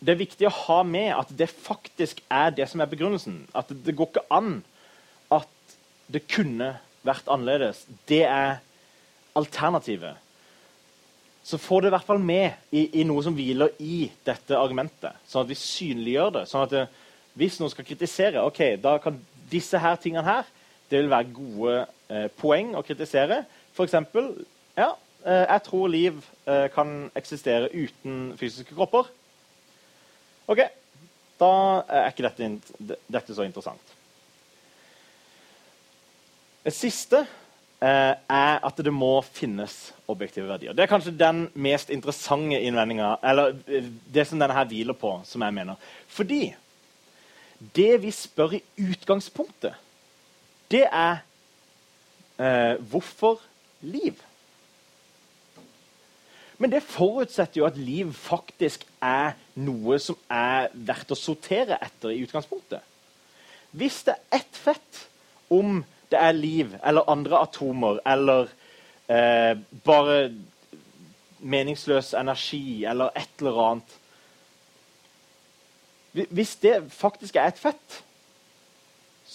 det 0.00 0.12
er 0.12 0.20
viktig 0.20 0.48
å 0.48 0.56
ha 0.66 0.80
med 0.86 1.12
at 1.14 1.30
det 1.38 1.48
faktisk 1.50 2.20
er 2.32 2.52
det 2.54 2.66
som 2.70 2.82
er 2.82 2.90
begrunnelsen. 2.90 3.44
At 3.56 3.70
det, 3.70 3.94
går 3.96 4.10
ikke 4.10 4.26
an 4.34 4.60
at 5.32 5.76
det 6.12 6.26
kunne 6.30 6.74
vært 7.06 7.28
annerledes. 7.32 7.84
Det 8.08 8.24
er 8.26 8.58
alternativet. 9.36 10.18
Så 11.46 11.60
få 11.62 11.80
det 11.80 11.92
i 11.92 11.94
hvert 11.94 12.08
fall 12.08 12.20
med 12.20 12.56
i, 12.74 12.88
i, 13.00 13.04
noe 13.06 13.22
som 13.22 13.36
hviler 13.36 13.70
i 13.78 14.08
dette 14.26 14.58
argumentet, 14.58 15.14
sånn 15.30 15.44
at 15.44 15.50
vi 15.52 15.58
synliggjør 15.60 16.32
det. 16.40 16.44
sånn 16.50 16.64
at 16.66 16.72
det, 16.74 16.86
Hvis 17.38 17.60
noen 17.60 17.70
skal 17.70 17.86
kritisere, 17.86 18.42
ok, 18.42 18.60
da 18.82 18.96
kan 18.98 19.20
disse 19.50 19.78
her 19.78 19.98
tingene 20.02 20.26
her 20.26 20.48
det 20.90 21.02
vil 21.02 21.10
være 21.10 21.34
gode 21.34 21.76
eh, 22.10 22.26
poeng 22.38 22.74
å 22.78 22.82
kritisere. 22.86 23.40
F.eks. 23.76 23.94
Ja, 24.76 24.94
eh, 25.26 25.44
jeg 25.44 25.62
tror 25.68 25.88
liv 25.92 26.20
eh, 26.48 26.66
kan 26.72 27.10
eksistere 27.18 27.68
uten 27.74 28.32
fysiske 28.40 28.74
kropper. 28.74 29.10
OK, 30.48 30.62
da 31.40 31.52
er 31.88 32.08
ikke 32.08 32.24
dette, 32.24 32.96
dette 33.12 33.36
så 33.36 33.44
interessant. 33.44 33.94
Det 36.64 36.72
siste 36.74 37.20
eh, 37.20 38.14
er 38.16 38.64
at 38.66 38.80
det 38.82 38.94
må 38.94 39.20
finnes 39.22 39.74
objektive 40.08 40.48
verdier. 40.48 40.74
Det 40.74 40.86
er 40.86 40.90
kanskje 40.90 41.14
den 41.14 41.44
mest 41.54 41.92
interessante 41.94 42.58
innvendinga, 42.58 43.16
eller 43.22 43.52
det 43.66 44.24
som 44.26 44.40
denne 44.40 44.56
her 44.56 44.66
hviler 44.70 44.96
på, 44.96 45.18
som 45.28 45.44
jeg 45.44 45.54
mener. 45.54 45.90
Fordi 46.08 46.54
det 47.76 47.92
vi 48.02 48.10
spør 48.14 48.56
i 48.58 48.62
utgangspunktet, 48.88 49.76
det 50.70 50.84
er 50.90 51.20
eh, 52.40 52.74
hvorfor 52.90 53.40
liv? 53.80 54.22
Men 56.58 56.72
det 56.72 56.82
forutsetter 56.88 57.60
jo 57.60 57.66
at 57.68 57.76
liv 57.76 58.12
faktisk 58.16 58.86
er 59.04 59.34
noe 59.60 59.98
som 60.00 60.16
er 60.32 60.70
verdt 60.72 61.12
å 61.12 61.18
sortere 61.18 61.76
etter 61.84 62.14
i 62.14 62.22
utgangspunktet. 62.24 62.80
Hvis 63.76 64.02
det 64.06 64.16
er 64.16 64.40
ett 64.40 64.56
fett 64.56 65.02
om 65.52 65.82
det 66.10 66.20
er 66.22 66.32
liv 66.36 66.72
eller 66.82 67.10
andre 67.10 67.42
atomer 67.44 68.00
eller 68.08 68.48
eh, 69.10 69.58
bare 69.84 70.30
meningsløs 71.40 72.14
energi 72.16 72.84
eller 72.88 73.12
et 73.14 73.42
eller 73.42 73.62
annet 73.66 73.96
Hvis 76.32 76.54
det 76.62 76.78
faktisk 76.96 77.36
er 77.36 77.50
et 77.50 77.58
fett, 77.60 77.98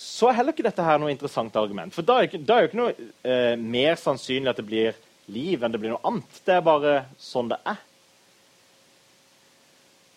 så 0.02 0.30
er 0.30 0.40
heller 0.40 0.56
ikke 0.56 0.66
dette 0.66 0.86
her 0.86 0.98
noe 0.98 1.12
interessant 1.14 1.56
argument. 1.60 1.94
For 1.94 2.06
da 2.06 2.24
er, 2.24 2.32
er 2.34 2.64
jo 2.64 2.70
ikke 2.70 2.80
noe 2.80 2.94
eh, 3.22 3.54
mer 3.60 4.00
sannsynlig 4.02 4.50
at 4.50 4.58
det 4.58 4.66
blir 4.66 4.96
liv 5.32 5.62
enn 5.62 5.74
det 5.74 5.82
blir 5.82 5.94
noe 5.94 6.02
annet. 6.10 6.40
Det 6.46 6.56
er 6.56 6.64
bare 6.66 6.94
sånn 7.22 7.52
det 7.52 7.60
er. 7.70 7.84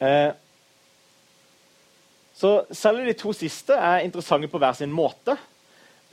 Eh, 0.05 0.31
så 2.35 2.55
selv 2.75 3.05
de 3.05 3.15
to 3.19 3.35
siste 3.37 3.77
er 3.77 4.07
interessante 4.07 4.49
på 4.51 4.61
hver 4.63 4.77
sin 4.79 4.93
måte. 4.93 5.37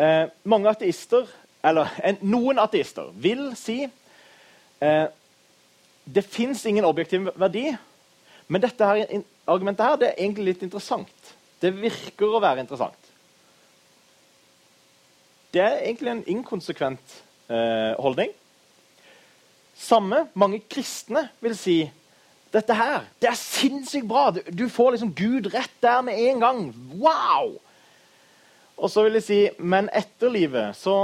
Eh, 0.02 0.26
mange 0.44 0.70
ateister, 0.70 1.32
eller 1.64 1.96
en, 2.04 2.20
noen 2.28 2.60
ateister, 2.62 3.08
vil 3.24 3.54
si 3.60 3.80
eh, 3.86 5.06
det 6.12 6.26
fins 6.28 6.66
ingen 6.68 6.88
objektiv 6.88 7.32
verdi, 7.40 7.70
men 8.52 8.64
dette 8.64 8.88
her, 8.88 9.24
argumentet 9.48 9.88
her, 9.88 10.02
det 10.02 10.12
er 10.12 10.20
egentlig 10.20 10.52
litt 10.52 10.68
interessant. 10.68 11.32
Det 11.62 11.72
virker 11.72 12.36
å 12.36 12.44
være 12.44 12.66
interessant. 12.66 13.11
Det 15.52 15.62
er 15.62 15.82
egentlig 15.84 16.12
en 16.12 16.28
inkonsekvent 16.38 17.18
eh, 17.52 17.98
holdning. 18.00 18.32
Samme 19.76 20.28
mange 20.38 20.62
kristne 20.72 21.26
vil 21.42 21.58
si 21.58 21.80
dette 22.52 22.76
her, 22.76 23.06
det 23.24 23.30
er 23.32 23.40
sinnssykt 23.40 24.08
bra. 24.08 24.30
Du, 24.32 24.66
får 24.70 24.96
liksom 24.96 25.14
Gud 25.16 25.48
rett 25.54 25.76
der 25.84 26.02
med 26.04 26.20
en 26.20 26.42
gang. 26.44 26.64
Wow! 27.00 27.56
Og 28.76 28.92
så 28.92 29.06
vil 29.06 29.16
jeg 29.20 29.28
si, 29.28 29.40
men 29.60 29.88
etter 29.96 30.32
livet 30.34 30.76
så 30.76 30.98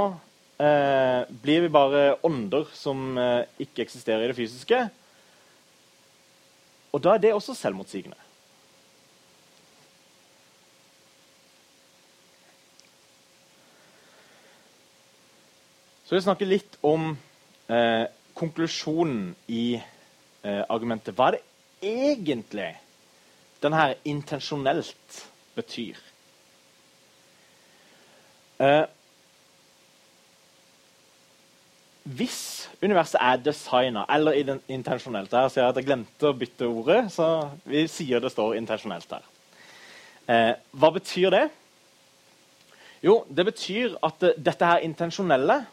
eh, 0.60 1.24
blir 1.44 1.64
vi 1.64 1.72
bare 1.72 2.18
ånder 2.28 2.68
som 2.76 3.16
eh, 3.22 3.48
ikke 3.64 3.86
eksisterer 3.86 4.26
i 4.26 4.32
det 4.32 4.38
fysiske. 4.38 4.82
Og 6.92 7.04
da 7.04 7.16
er 7.16 7.24
det 7.24 7.36
også 7.36 7.56
selvmotsigende. 7.56 8.20
Så 16.08 16.13
vil 16.13 16.22
jeg 16.22 16.24
snakke 16.30 16.46
litt 16.48 16.76
om 16.88 17.10
eh, 17.67 18.06
konklusjonen 18.39 19.34
i 19.52 19.76
eh, 19.76 20.62
argumentet. 20.72 21.12
Hva 21.17 21.34
er 21.34 21.36
det 21.36 21.89
egentlig 21.89 22.70
denne 23.60 23.89
intensjonelt 24.08 25.17
betyr? 25.58 26.00
Eh, 28.63 28.86
hvis 32.15 32.39
universet 32.80 33.20
er 33.20 33.43
designa 33.43 34.08
eller 34.08 34.39
intensjonelt 34.72 35.36
Her 35.36 35.52
ser 35.52 35.65
jeg 35.65 35.76
at 35.76 35.84
jeg 35.84 35.91
glemte 35.91 36.32
å 36.32 36.36
bytte 36.39 36.72
ordet, 36.72 37.02
så 37.12 37.50
vi 37.67 37.84
sier 37.91 38.24
det 38.24 38.32
står 38.32 38.56
intensjonelt 38.56 39.12
her. 39.12 39.32
Eh, 40.24 40.54
hva 40.72 40.96
betyr 40.96 41.36
det? 41.36 41.48
Jo, 43.04 43.26
det 43.28 43.52
betyr 43.52 44.00
at 44.08 44.32
dette 44.39 44.72
her 44.72 44.88
intensjonelle 44.88 45.65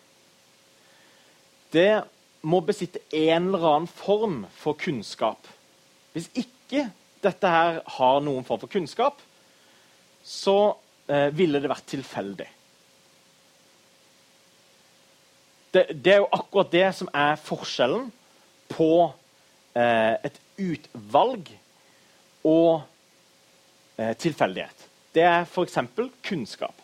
det 1.75 2.05
må 2.45 2.61
besitte 2.65 3.03
en 3.11 3.51
eller 3.51 3.69
annen 3.71 3.91
form 3.91 4.43
for 4.57 4.79
kunnskap. 4.79 5.49
Hvis 6.15 6.31
ikke 6.39 6.89
dette 7.25 7.51
her 7.51 7.81
har 7.99 8.21
noen 8.25 8.45
form 8.47 8.63
for 8.63 8.71
kunnskap, 8.71 9.23
så 10.25 10.75
eh, 11.09 11.31
ville 11.35 11.61
det 11.61 11.73
vært 11.73 11.89
tilfeldig. 11.91 12.49
det, 15.75 15.87
det, 16.05 16.13
er 16.13 16.23
jo 16.23 16.31
akkurat 16.33 16.73
det 16.73 16.87
som 16.95 17.11
er 17.11 17.41
forskjellen 17.41 18.09
på 18.71 18.91
eh, 19.75 20.15
et 20.29 20.39
utvalg 20.63 21.51
og 22.47 22.85
eh, 23.99 24.15
tilfeldighet. 24.21 24.87
Det 25.15 25.25
er 25.27 25.47
f.eks. 25.47 25.79
kunnskap. 26.27 26.84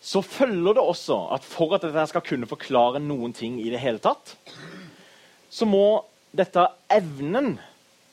Så 0.00 0.22
følger 0.24 0.76
det 0.76 0.82
også 0.82 1.16
at 1.34 1.44
for 1.44 1.76
at 1.76 1.84
dette 1.84 2.06
skal 2.08 2.24
kunne 2.24 2.48
forklare 2.48 3.02
noen 3.04 3.34
ting 3.36 3.58
i 3.60 3.68
det 3.72 3.82
hele 3.82 4.00
tatt, 4.00 4.32
så 5.52 5.66
må 5.68 6.00
dette 6.32 6.64
evnen 6.92 7.58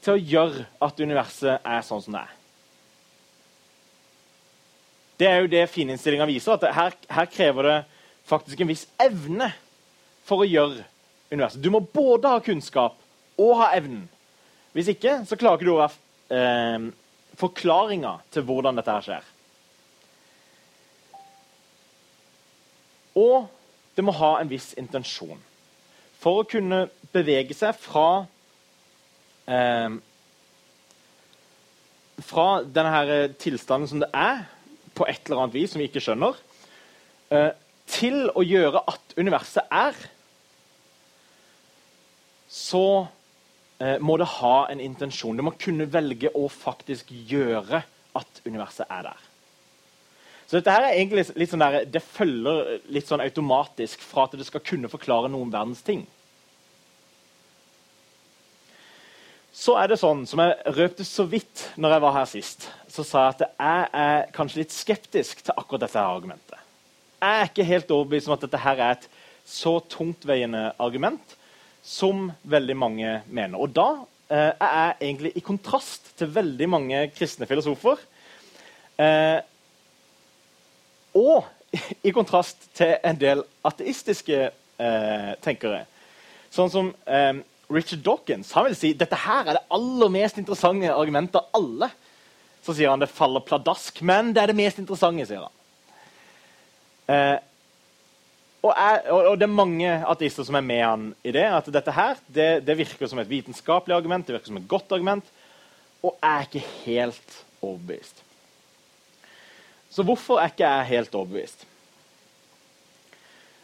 til 0.03 0.15
å 0.15 0.21
gjøre 0.33 0.65
at 0.83 0.99
universet 0.99 1.63
er 1.63 1.85
sånn 1.85 2.03
som 2.03 2.17
det 2.17 2.25
er. 2.25 2.33
Det 5.17 5.29
er 5.29 5.39
jo 5.41 5.49
det 5.49 5.63
fininnstillinga 5.73 6.27
viser. 6.29 6.57
at 6.57 6.75
her, 6.75 6.97
her 7.09 7.29
krever 7.31 7.63
det 7.69 7.77
faktisk 8.27 8.59
en 8.61 8.69
viss 8.69 8.85
evne 9.01 9.49
for 10.27 10.43
å 10.43 10.49
gjøre 10.49 10.83
universet. 11.31 11.63
Du 11.63 11.71
må 11.73 11.81
både 11.81 12.29
ha 12.35 12.43
kunnskap 12.43 12.99
og 13.39 13.55
ha 13.61 13.71
evnen. 13.77 14.05
Hvis 14.75 14.91
ikke 14.93 15.21
så 15.25 15.39
klarer 15.39 15.57
ikke 15.57 15.69
du 15.69 15.73
å 15.73 15.81
være 15.81 16.37
eh, 16.37 16.87
forklaringa 17.39 18.13
til 18.33 18.45
hvordan 18.45 18.77
dette 18.77 18.93
her 18.93 19.07
skjer. 19.07 19.33
Og 23.17 23.47
det 23.97 24.05
må 24.05 24.13
ha 24.13 24.35
en 24.37 24.49
viss 24.51 24.73
intensjon. 24.77 25.39
For 26.21 26.41
å 26.41 26.49
kunne 26.49 26.87
bevege 27.13 27.55
seg 27.57 27.77
fra 27.77 28.25
eh, 29.49 29.97
Fra 32.27 32.47
denne 32.63 33.17
tilstanden 33.37 33.89
som 33.89 34.01
det 34.01 34.09
er, 34.17 34.47
på 34.97 35.05
et 35.05 35.27
eller 35.27 35.43
annet 35.43 35.53
vis 35.53 35.73
som 35.73 35.81
vi 35.81 35.85
ikke 35.85 36.01
skjønner, 36.01 36.39
eh, 37.29 37.51
til 37.87 38.31
å 38.33 38.41
gjøre 38.41 38.81
at 38.89 39.13
universet 39.19 39.69
er, 39.69 39.99
så 42.49 43.05
eh, 43.77 43.99
må 44.01 44.17
det 44.17 44.31
ha 44.39 44.55
en 44.71 44.81
intensjon. 44.81 45.37
Det 45.37 45.45
må 45.45 45.53
kunne 45.61 45.87
velge 45.93 46.33
å 46.33 46.47
faktisk 46.51 47.13
gjøre 47.29 47.83
at 48.17 48.41
universet 48.47 48.89
er 48.89 49.11
der. 49.11 49.26
Så 50.47 50.57
dette 50.57 50.71
her 50.71 50.85
er 50.87 50.95
egentlig 50.95 51.25
litt 51.35 51.51
sånn 51.51 51.63
der, 51.63 51.81
Det 51.91 52.03
følger 52.03 52.77
litt 52.93 53.09
sånn 53.09 53.23
automatisk 53.23 54.03
fra 54.03 54.27
at 54.27 54.37
det 54.39 54.47
skal 54.47 54.63
kunne 54.63 54.91
forklare 54.91 55.31
noen 55.31 55.51
verdens 55.51 55.83
ting. 55.83 56.05
Så 59.57 59.73
er 59.81 59.89
det 59.89 59.97
sånn, 59.99 60.21
som 60.29 60.39
jeg 60.39 60.73
røpte 60.77 61.03
så 61.07 61.25
vidt 61.27 61.65
når 61.81 61.95
jeg 61.95 62.03
var 62.03 62.15
her 62.19 62.27
sist, 62.29 62.67
så 62.93 63.03
sa 63.03 63.23
jeg 63.25 63.33
at 63.33 63.41
jeg 63.47 63.87
er 64.03 64.27
kanskje 64.35 64.61
litt 64.61 64.75
skeptisk 64.75 65.41
til 65.41 65.57
akkurat 65.57 65.87
dette 65.87 66.03
argumentet. 66.03 66.59
Jeg 67.17 67.39
er 67.41 67.49
ikke 67.49 67.65
helt 67.65 67.93
overbevist 67.95 68.29
om 68.29 68.35
at 68.35 68.45
dette 68.45 68.61
her 68.61 68.83
er 68.85 68.93
et 68.93 69.07
så 69.47 69.79
tungtveiende 69.89 70.61
argument 70.77 71.33
som 71.81 72.27
veldig 72.45 72.75
mange 72.77 73.15
mener. 73.25 73.57
Og 73.57 73.73
da 73.73 73.87
eh, 74.29 74.53
er 74.53 74.77
jeg 74.77 74.97
egentlig 75.07 75.33
i 75.33 75.43
kontrast 75.43 76.11
til 76.19 76.29
veldig 76.35 76.67
mange 76.69 77.01
kristne 77.15 77.47
filosofer. 77.49 78.03
Eh, 79.01 79.39
og 81.17 81.45
i 82.07 82.13
kontrast 82.15 82.69
til 82.77 82.95
en 83.05 83.19
del 83.19 83.43
ateistiske 83.67 84.39
eh, 84.47 85.31
tenkere. 85.43 85.83
Sånn 86.53 86.71
som 86.71 86.91
eh, 87.05 87.41
Richard 87.73 88.03
Dawkins. 88.05 88.53
Han 88.55 88.69
vil 88.69 88.77
si 88.79 88.93
dette 88.97 89.19
her 89.19 89.43
er 89.43 89.57
det 89.57 89.65
aller 89.75 90.13
mest 90.13 90.39
interessante 90.39 90.93
argumentet 90.93 91.41
av 91.41 91.59
alle. 91.59 91.91
Så 92.63 92.75
sier 92.75 92.91
han 92.91 93.03
det 93.03 93.11
faller 93.11 93.43
pladask, 93.43 93.99
men 94.07 94.33
det 94.35 94.43
er 94.43 94.51
det 94.51 94.59
mest 94.59 94.79
interessante. 94.81 95.27
sier 95.27 95.43
han. 95.43 95.53
Eh, 97.07 97.37
og, 98.65 98.71
er, 98.73 99.01
og, 99.13 99.33
det 99.39 99.45
er 99.45 99.53
mange 99.53 99.91
ateister 100.11 100.47
som 100.47 100.57
er 100.59 100.65
med 100.65 100.83
han 100.83 101.09
i 101.23 101.33
det. 101.35 101.45
At 101.59 101.67
dette 101.71 101.93
her, 101.95 102.21
det, 102.27 102.47
det, 102.67 102.77
virker 102.79 103.11
som 103.11 103.19
et 103.21 103.29
vitenskapelig 103.29 103.95
argument, 103.95 104.27
det 104.27 104.35
virker 104.35 104.51
som 104.51 104.59
et 104.59 104.69
godt 104.69 104.95
argument. 104.95 105.27
Og 106.03 106.17
er 106.23 106.47
ikke 106.47 106.65
helt 106.85 107.37
overbevist. 107.61 108.26
Så 109.89 110.03
hvorfor 110.03 110.41
er 110.41 110.51
ikke 110.51 110.67
jeg 110.67 110.91
helt 110.91 111.15
overbevist? 111.15 111.65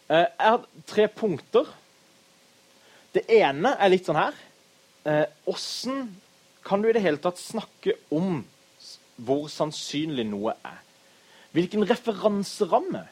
Eh, 0.09 0.25
jeg 0.25 0.49
har 0.49 0.65
tre 0.87 1.07
punkter. 1.07 1.69
Det 3.13 3.25
ene 3.29 3.75
er 3.77 3.91
litt 3.93 4.07
sånn 4.07 4.19
her. 4.19 4.37
Åssen 5.49 5.99
eh, 5.99 6.11
kan 6.63 6.81
du 6.81 6.87
i 6.87 6.95
det 6.95 7.03
hele 7.03 7.19
tatt 7.19 7.41
snakke 7.41 7.97
om 8.15 8.41
hvor 9.23 9.47
sannsynlig 9.51 10.25
noe 10.29 10.55
er? 10.63 10.79
Hvilken 11.53 11.85
referanseramme 11.85 13.03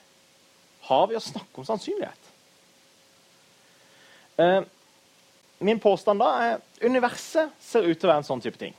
har 0.87 1.07
vi 1.09 1.17
å 1.17 1.23
snakke 1.23 1.61
om 1.61 1.67
sannsynlighet? 1.67 2.29
Eh, 4.41 4.61
min 5.61 5.79
påstand 5.79 6.23
da 6.23 6.29
er 6.41 6.61
universet 6.81 7.51
ser 7.61 7.85
ut 7.85 7.99
til 7.99 8.07
å 8.07 8.13
være 8.13 8.23
en 8.23 8.29
sånn 8.31 8.41
type 8.41 8.57
ting. 8.57 8.73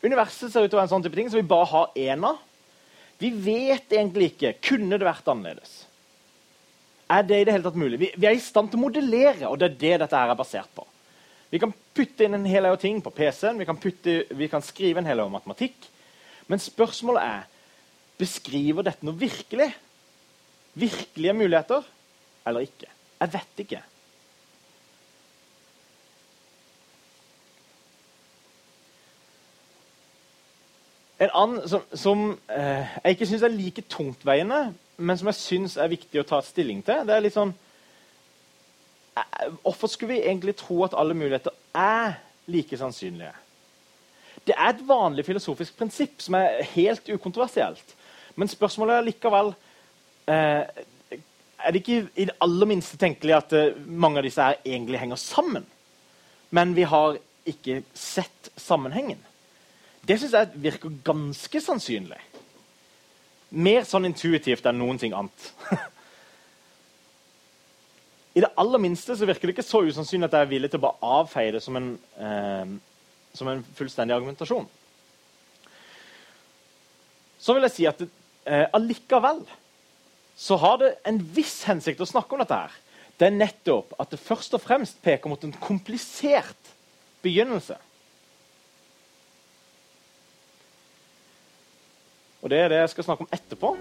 Universet 0.00 0.48
ser 0.48 0.64
ut 0.64 0.70
til 0.70 0.78
å 0.78 0.80
være 0.80 0.88
en 0.88 0.94
sånn 0.94 1.04
type 1.04 1.18
ting 1.18 1.28
som 1.28 1.40
vi 1.42 1.50
bare 1.50 1.68
har 1.68 1.98
én 2.00 2.24
av. 2.24 2.38
Vi 3.20 3.30
vet 3.44 3.92
egentlig 3.92 4.32
ikke 4.32 4.54
kunne 4.70 4.96
det 4.96 5.06
vært 5.06 5.28
annerledes. 5.28 5.74
Er 7.10 7.26
det 7.26 7.40
i 7.40 7.44
det 7.44 7.54
hele 7.56 7.66
tatt 7.66 7.78
mulig? 7.80 7.98
Vi, 8.00 8.08
vi, 8.14 8.26
er 8.28 8.38
i 8.38 8.42
stand 8.42 8.70
til 8.70 8.78
å 8.78 8.84
modellere, 8.86 9.50
og 9.50 9.58
det 9.60 9.66
er 9.68 9.78
det 9.80 9.94
dette 10.04 10.16
her 10.16 10.32
er 10.32 10.38
basert 10.38 10.70
på. 10.76 10.86
Vi 11.50 11.58
kan 11.60 11.72
putte 11.96 12.24
inn 12.24 12.38
en 12.38 12.46
hel 12.46 12.68
haug 12.68 12.78
ting 12.80 13.00
på 13.02 13.12
PC-en, 13.12 13.58
vi, 13.58 13.66
vi, 14.38 14.48
kan 14.48 14.62
skrive 14.64 15.02
en 15.02 15.08
hel 15.10 15.20
haug 15.20 15.32
matematikk. 15.34 15.88
Men 16.48 16.62
spørsmålet 16.62 17.26
er 17.26 17.48
beskriver 18.20 18.86
dette 18.86 19.06
noe 19.06 19.18
virkelig 19.18 19.68
virkelige 20.78 21.34
muligheter 21.34 21.86
eller 22.46 22.64
ikke? 22.64 22.88
Jeg 23.20 23.32
vet 23.34 23.62
ikke. 23.64 23.80
En 31.20 31.32
annen 31.36 31.68
som, 31.68 31.82
som 31.92 32.22
eh, 32.48 32.94
jeg 33.04 33.16
ikke 33.16 33.28
syns 33.28 33.42
er 33.44 33.52
like 33.52 33.84
tungtveiende, 33.92 34.60
men 34.96 35.18
som 35.20 35.28
jeg 35.28 35.36
syns 35.40 35.76
er 35.76 35.92
viktig 35.92 36.22
å 36.22 36.28
ta 36.28 36.40
stilling 36.44 36.80
til, 36.84 37.04
det 37.04 37.16
er 37.16 37.24
litt 37.24 37.36
sånn 37.36 37.52
eh, 39.20 39.50
Hvorfor 39.60 39.92
skulle 39.92 40.14
vi 40.14 40.24
egentlig 40.24 40.56
tro 40.60 40.80
at 40.86 40.96
alle 40.96 41.16
muligheter 41.16 41.52
er 41.76 42.16
like 42.48 42.78
sannsynlige? 42.80 43.34
Det 44.48 44.56
er 44.56 44.72
et 44.72 44.84
vanlig 44.88 45.26
filosofisk 45.28 45.76
prinsipp 45.76 46.22
som 46.24 46.38
er 46.40 46.62
helt 46.72 47.08
ukontroversielt. 47.12 47.96
Men 48.40 48.48
spørsmålet 48.48 48.96
er 48.96 49.08
likevel 49.10 49.52
eh, 50.30 50.62
Er 51.60 51.74
det 51.74 51.82
ikke 51.82 52.06
i 52.16 52.30
det 52.30 52.38
aller 52.40 52.70
minste 52.70 52.96
tenkelig 52.96 53.36
at 53.36 53.52
eh, 53.56 53.76
mange 53.84 54.22
av 54.22 54.24
disse 54.24 54.46
her 54.46 54.62
egentlig 54.64 55.02
henger 55.02 55.20
sammen? 55.20 55.66
Men 56.50 56.72
vi 56.74 56.88
har 56.88 57.20
ikke 57.46 57.82
sett 57.94 58.48
sammenhengen. 58.56 59.20
Det 60.06 60.16
syns 60.18 60.34
jeg 60.36 60.62
virker 60.64 60.92
ganske 61.04 61.60
sannsynlig. 61.62 62.20
Mer 63.50 63.86
sånn 63.88 64.08
intuitivt 64.08 64.66
enn 64.66 64.78
noen 64.80 64.98
ting 65.00 65.14
annet. 65.16 65.48
I 68.36 68.42
det 68.44 68.52
aller 68.62 68.80
minste 68.82 69.16
så 69.18 69.26
virker 69.26 69.48
det 69.48 69.56
ikke 69.56 69.66
så 69.66 69.82
usannsynlig 69.84 70.28
at 70.28 70.36
jeg 70.38 70.46
er 70.46 70.52
villig 70.52 70.70
til 70.70 70.80
å 70.80 70.86
bare 70.86 71.16
avfeie 71.18 71.54
det 71.56 71.62
som 71.64 71.76
en, 71.76 71.90
eh, 72.16 72.76
som 73.36 73.50
en 73.50 73.64
fullstendig 73.76 74.14
argumentasjon. 74.14 74.68
Så 77.40 77.56
vil 77.56 77.66
jeg 77.66 77.74
si 77.74 77.88
at 77.90 77.98
det, 77.98 78.08
eh, 78.46 78.68
allikevel 78.76 79.42
så 80.36 80.56
har 80.56 80.78
det 80.78 80.94
en 81.04 81.18
viss 81.34 81.64
hensikt 81.68 82.00
å 82.00 82.08
snakke 82.08 82.32
om 82.32 82.40
dette. 82.40 82.54
her. 82.54 82.70
Det 83.18 83.26
er 83.26 83.36
nettopp 83.36 83.92
at 84.00 84.10
det 84.10 84.20
først 84.20 84.54
og 84.54 84.62
fremst 84.62 85.02
peker 85.02 85.28
mot 85.28 85.42
en 85.44 85.52
komplisert 85.52 86.70
begynnelse. 87.22 87.76
Og 92.42 92.50
det 92.50 92.58
er 92.64 92.68
det 92.72 92.78
jeg 92.80 92.90
skal 92.94 93.04
snakke 93.04 93.22
om 93.26 93.32
etterpå. 93.36 93.74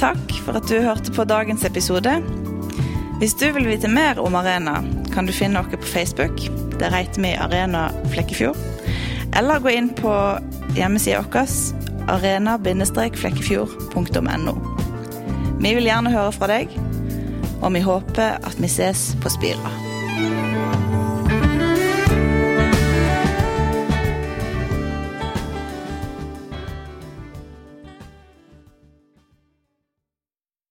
Takk 0.00 0.32
for 0.44 0.52
at 0.58 0.66
du 0.68 0.80
hørte 0.84 1.12
på 1.12 1.24
dagens 1.28 1.64
episode. 1.64 2.12
Hvis 3.20 3.34
du 3.40 3.46
vil 3.54 3.68
vite 3.68 3.88
mer 3.88 4.18
om 4.20 4.34
Arena, 4.34 4.82
kan 5.14 5.26
du 5.26 5.32
finne 5.32 5.60
oss 5.60 5.68
på 5.72 5.82
Facebook. 5.92 6.40
Der 6.80 6.90
heter 6.92 7.22
vi 7.22 7.34
Arena 7.38 7.88
Flekkefjord. 8.12 8.56
Eller 9.36 9.60
gå 9.60 9.68
inn 9.74 9.88
på 9.94 10.38
hjemmesida 10.76 11.24
vår 11.24 11.38
arena-flekkefjord.no. 12.10 14.54
Vi 15.60 15.74
vil 15.74 15.84
gjerne 15.88 16.12
høre 16.12 16.32
fra 16.34 16.46
deg, 16.50 16.68
og 17.62 17.74
vi 17.76 17.80
håper 17.84 18.38
at 18.44 18.56
vi 18.60 18.68
ses 18.68 19.16
på 19.22 19.28
Spira. 19.32 19.83